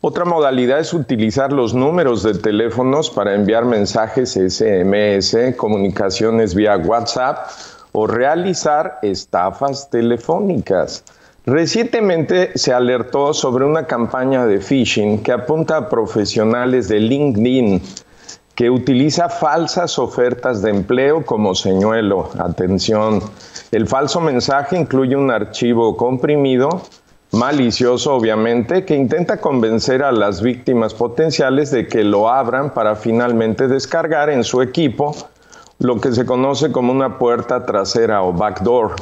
Otra 0.02 0.26
modalidad 0.26 0.80
es 0.80 0.94
utilizar 0.94 1.52
los 1.52 1.74
números 1.74 2.22
de 2.22 2.36
teléfonos 2.36 3.10
para 3.10 3.34
enviar 3.34 3.66
mensajes 3.66 4.34
SMS, 4.34 5.56
comunicaciones 5.58 6.54
vía 6.54 6.78
WhatsApp 6.78 7.50
o 7.92 8.06
realizar 8.06 9.00
estafas 9.02 9.90
telefónicas. 9.90 11.04
Recientemente 11.50 12.52
se 12.58 12.74
alertó 12.74 13.34
sobre 13.34 13.64
una 13.64 13.88
campaña 13.88 14.46
de 14.46 14.60
phishing 14.60 15.24
que 15.24 15.32
apunta 15.32 15.78
a 15.78 15.88
profesionales 15.88 16.90
de 16.90 17.00
LinkedIn 17.00 17.82
que 18.54 18.70
utiliza 18.70 19.30
falsas 19.30 19.98
ofertas 19.98 20.62
de 20.62 20.72
empleo 20.72 21.26
como 21.26 21.56
señuelo. 21.56 22.32
Atención, 22.38 23.22
el 23.72 23.88
falso 23.88 24.20
mensaje 24.20 24.78
incluye 24.78 25.16
un 25.16 25.32
archivo 25.32 25.96
comprimido, 25.96 26.82
malicioso 27.32 28.16
obviamente, 28.16 28.84
que 28.84 28.98
intenta 28.98 29.40
convencer 29.40 30.04
a 30.04 30.12
las 30.12 30.42
víctimas 30.42 30.94
potenciales 30.94 31.72
de 31.72 31.88
que 31.88 32.04
lo 32.04 32.28
abran 32.28 32.74
para 32.74 32.98
finalmente 32.98 33.70
descargar 33.70 34.30
en 34.30 34.44
su 34.44 34.62
equipo 34.62 35.16
lo 35.80 36.02
que 36.02 36.12
se 36.12 36.26
conoce 36.26 36.74
como 36.74 36.92
una 36.92 37.18
puerta 37.18 37.66
trasera 37.66 38.22
o 38.22 38.34
backdoor 38.34 38.96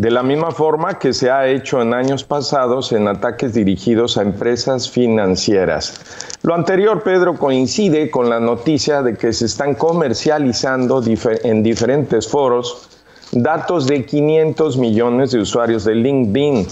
de 0.00 0.10
la 0.10 0.22
misma 0.22 0.50
forma 0.50 0.98
que 0.98 1.12
se 1.12 1.30
ha 1.30 1.46
hecho 1.46 1.82
en 1.82 1.92
años 1.92 2.24
pasados 2.24 2.90
en 2.92 3.06
ataques 3.06 3.52
dirigidos 3.52 4.16
a 4.16 4.22
empresas 4.22 4.88
financieras. 4.88 6.00
Lo 6.40 6.54
anterior, 6.54 7.02
Pedro, 7.02 7.36
coincide 7.36 8.10
con 8.10 8.30
la 8.30 8.40
noticia 8.40 9.02
de 9.02 9.14
que 9.14 9.34
se 9.34 9.44
están 9.44 9.74
comercializando 9.74 11.02
en 11.04 11.62
diferentes 11.62 12.26
foros 12.26 12.88
datos 13.32 13.86
de 13.86 14.06
500 14.06 14.78
millones 14.78 15.32
de 15.32 15.40
usuarios 15.40 15.84
de 15.84 15.96
LinkedIn. 15.96 16.66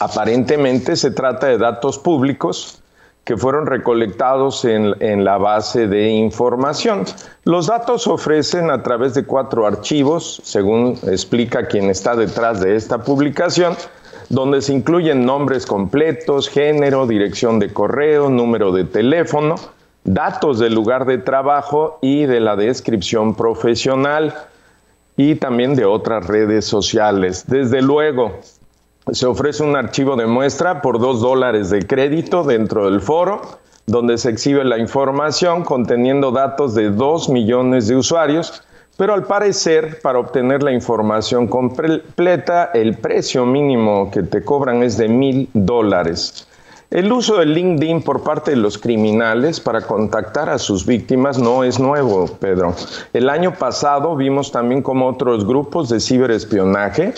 Aparentemente 0.00 0.96
se 0.96 1.10
trata 1.10 1.48
de 1.48 1.58
datos 1.58 1.98
públicos 1.98 2.80
que 3.26 3.36
fueron 3.36 3.66
recolectados 3.66 4.64
en, 4.64 4.94
en, 5.00 5.24
la 5.24 5.36
base 5.36 5.88
de 5.88 6.10
información. 6.10 7.04
Los 7.42 7.66
datos 7.66 8.04
se 8.04 8.10
ofrecen 8.10 8.70
a 8.70 8.84
través 8.84 9.14
de 9.14 9.24
cuatro 9.24 9.66
archivos, 9.66 10.40
según 10.44 10.96
explica 11.08 11.66
quien 11.66 11.90
está 11.90 12.14
detrás 12.14 12.60
de 12.60 12.76
esta 12.76 13.02
publicación, 13.02 13.74
donde 14.28 14.62
se 14.62 14.74
incluyen 14.74 15.26
nombres 15.26 15.66
completos, 15.66 16.48
género, 16.48 17.08
dirección 17.08 17.58
de 17.58 17.72
correo, 17.72 18.30
número 18.30 18.70
de 18.70 18.84
teléfono, 18.84 19.56
datos 20.04 20.60
del 20.60 20.74
lugar 20.74 21.04
de 21.04 21.18
trabajo 21.18 21.98
y 22.02 22.26
de 22.26 22.38
la 22.38 22.54
descripción 22.54 23.34
profesional 23.34 24.34
y 25.16 25.34
también 25.34 25.74
de 25.74 25.84
otras 25.84 26.28
redes 26.28 26.64
sociales. 26.64 27.44
Desde 27.48 27.82
luego, 27.82 28.38
se 29.12 29.26
ofrece 29.26 29.62
un 29.62 29.76
archivo 29.76 30.16
de 30.16 30.26
muestra 30.26 30.82
por 30.82 30.98
dos 30.98 31.20
dólares 31.20 31.70
de 31.70 31.86
crédito 31.86 32.42
dentro 32.42 32.90
del 32.90 33.00
foro, 33.00 33.40
donde 33.86 34.18
se 34.18 34.30
exhibe 34.30 34.64
la 34.64 34.78
información 34.78 35.62
conteniendo 35.62 36.32
datos 36.32 36.74
de 36.74 36.90
dos 36.90 37.28
millones 37.28 37.86
de 37.86 37.96
usuarios, 37.96 38.64
pero 38.96 39.14
al 39.14 39.24
parecer 39.24 40.00
para 40.02 40.18
obtener 40.18 40.62
la 40.62 40.72
información 40.72 41.46
completa 41.46 42.70
el 42.74 42.96
precio 42.96 43.46
mínimo 43.46 44.10
que 44.10 44.22
te 44.22 44.42
cobran 44.42 44.82
es 44.82 44.96
de 44.96 45.08
mil 45.08 45.48
dólares. 45.54 46.48
El 46.90 47.12
uso 47.12 47.38
de 47.38 47.46
LinkedIn 47.46 48.02
por 48.02 48.22
parte 48.22 48.52
de 48.52 48.56
los 48.56 48.78
criminales 48.78 49.60
para 49.60 49.82
contactar 49.82 50.48
a 50.48 50.58
sus 50.58 50.86
víctimas 50.86 51.38
no 51.38 51.62
es 51.64 51.78
nuevo, 51.78 52.26
Pedro. 52.40 52.74
El 53.12 53.28
año 53.28 53.54
pasado 53.54 54.16
vimos 54.16 54.50
también 54.52 54.82
como 54.82 55.08
otros 55.08 55.46
grupos 55.46 55.88
de 55.88 56.00
ciberespionaje 56.00 57.12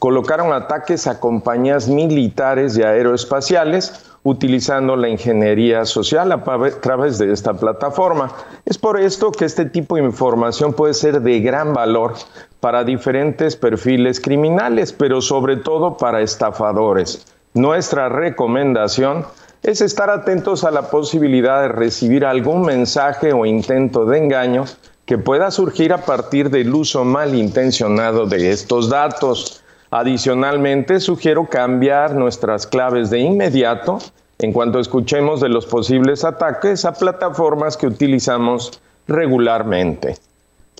colocaron 0.00 0.52
ataques 0.52 1.06
a 1.06 1.20
compañías 1.20 1.86
militares 1.86 2.76
y 2.76 2.82
aeroespaciales 2.82 4.06
utilizando 4.22 4.96
la 4.96 5.08
ingeniería 5.08 5.84
social 5.84 6.32
a 6.32 6.42
través 6.80 7.18
de 7.18 7.32
esta 7.32 7.54
plataforma. 7.54 8.32
Es 8.64 8.78
por 8.78 8.98
esto 8.98 9.30
que 9.30 9.44
este 9.44 9.66
tipo 9.66 9.96
de 9.96 10.02
información 10.02 10.72
puede 10.72 10.94
ser 10.94 11.20
de 11.20 11.40
gran 11.40 11.74
valor 11.74 12.14
para 12.60 12.82
diferentes 12.82 13.56
perfiles 13.56 14.20
criminales, 14.20 14.92
pero 14.92 15.20
sobre 15.20 15.58
todo 15.58 15.98
para 15.98 16.22
estafadores. 16.22 17.26
Nuestra 17.52 18.08
recomendación 18.08 19.26
es 19.62 19.82
estar 19.82 20.08
atentos 20.08 20.64
a 20.64 20.70
la 20.70 20.90
posibilidad 20.90 21.60
de 21.60 21.68
recibir 21.68 22.24
algún 22.24 22.62
mensaje 22.62 23.34
o 23.34 23.44
intento 23.44 24.06
de 24.06 24.16
engaño 24.16 24.64
que 25.04 25.18
pueda 25.18 25.50
surgir 25.50 25.92
a 25.92 25.98
partir 26.06 26.48
del 26.48 26.74
uso 26.74 27.04
malintencionado 27.04 28.26
de 28.26 28.50
estos 28.50 28.88
datos. 28.88 29.62
Adicionalmente, 29.90 31.00
sugiero 31.00 31.46
cambiar 31.46 32.14
nuestras 32.14 32.66
claves 32.66 33.10
de 33.10 33.18
inmediato 33.18 33.98
en 34.38 34.52
cuanto 34.52 34.78
escuchemos 34.78 35.40
de 35.40 35.48
los 35.48 35.66
posibles 35.66 36.24
ataques 36.24 36.84
a 36.84 36.92
plataformas 36.92 37.76
que 37.76 37.88
utilizamos 37.88 38.80
regularmente. 39.08 40.16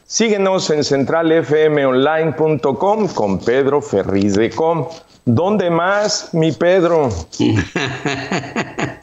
Síguenos 0.05 0.71
en 0.71 0.85
centralfmonline.com 0.85 3.09
con 3.09 3.41
Pedro 3.41 3.83
Ferriz 3.83 4.35
de 4.35 4.51
Com. 4.51 4.87
¿Dónde 5.25 5.71
más, 5.71 6.33
mi 6.33 6.53
Pedro? 6.53 7.09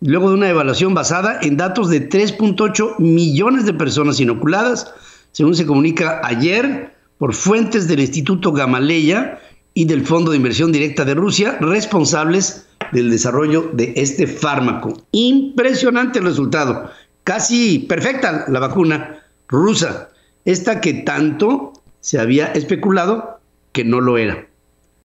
luego 0.00 0.30
de 0.30 0.34
una 0.34 0.48
evaluación 0.48 0.94
basada 0.94 1.38
en 1.42 1.58
datos 1.58 1.90
de 1.90 2.08
3.8 2.08 2.98
millones 2.98 3.66
de 3.66 3.74
personas 3.74 4.18
inoculadas, 4.18 4.90
según 5.32 5.54
se 5.54 5.66
comunica 5.66 6.22
ayer 6.24 6.94
por 7.18 7.34
fuentes 7.34 7.86
del 7.86 8.00
Instituto 8.00 8.52
Gamaleya 8.52 9.38
y 9.74 9.84
del 9.84 10.06
Fondo 10.06 10.30
de 10.30 10.38
Inversión 10.38 10.72
Directa 10.72 11.04
de 11.04 11.14
Rusia, 11.14 11.58
responsables 11.60 12.66
del 12.92 13.10
desarrollo 13.10 13.70
de 13.72 13.92
este 13.96 14.26
fármaco. 14.26 15.02
Impresionante 15.12 16.18
el 16.18 16.26
resultado 16.26 16.90
casi 17.24 17.80
perfecta 17.80 18.44
la 18.48 18.60
vacuna 18.60 19.24
rusa, 19.48 20.10
esta 20.44 20.80
que 20.80 20.94
tanto 20.94 21.72
se 22.00 22.18
había 22.18 22.46
especulado 22.46 23.40
que 23.72 23.84
no 23.84 24.00
lo 24.00 24.18
era. 24.18 24.46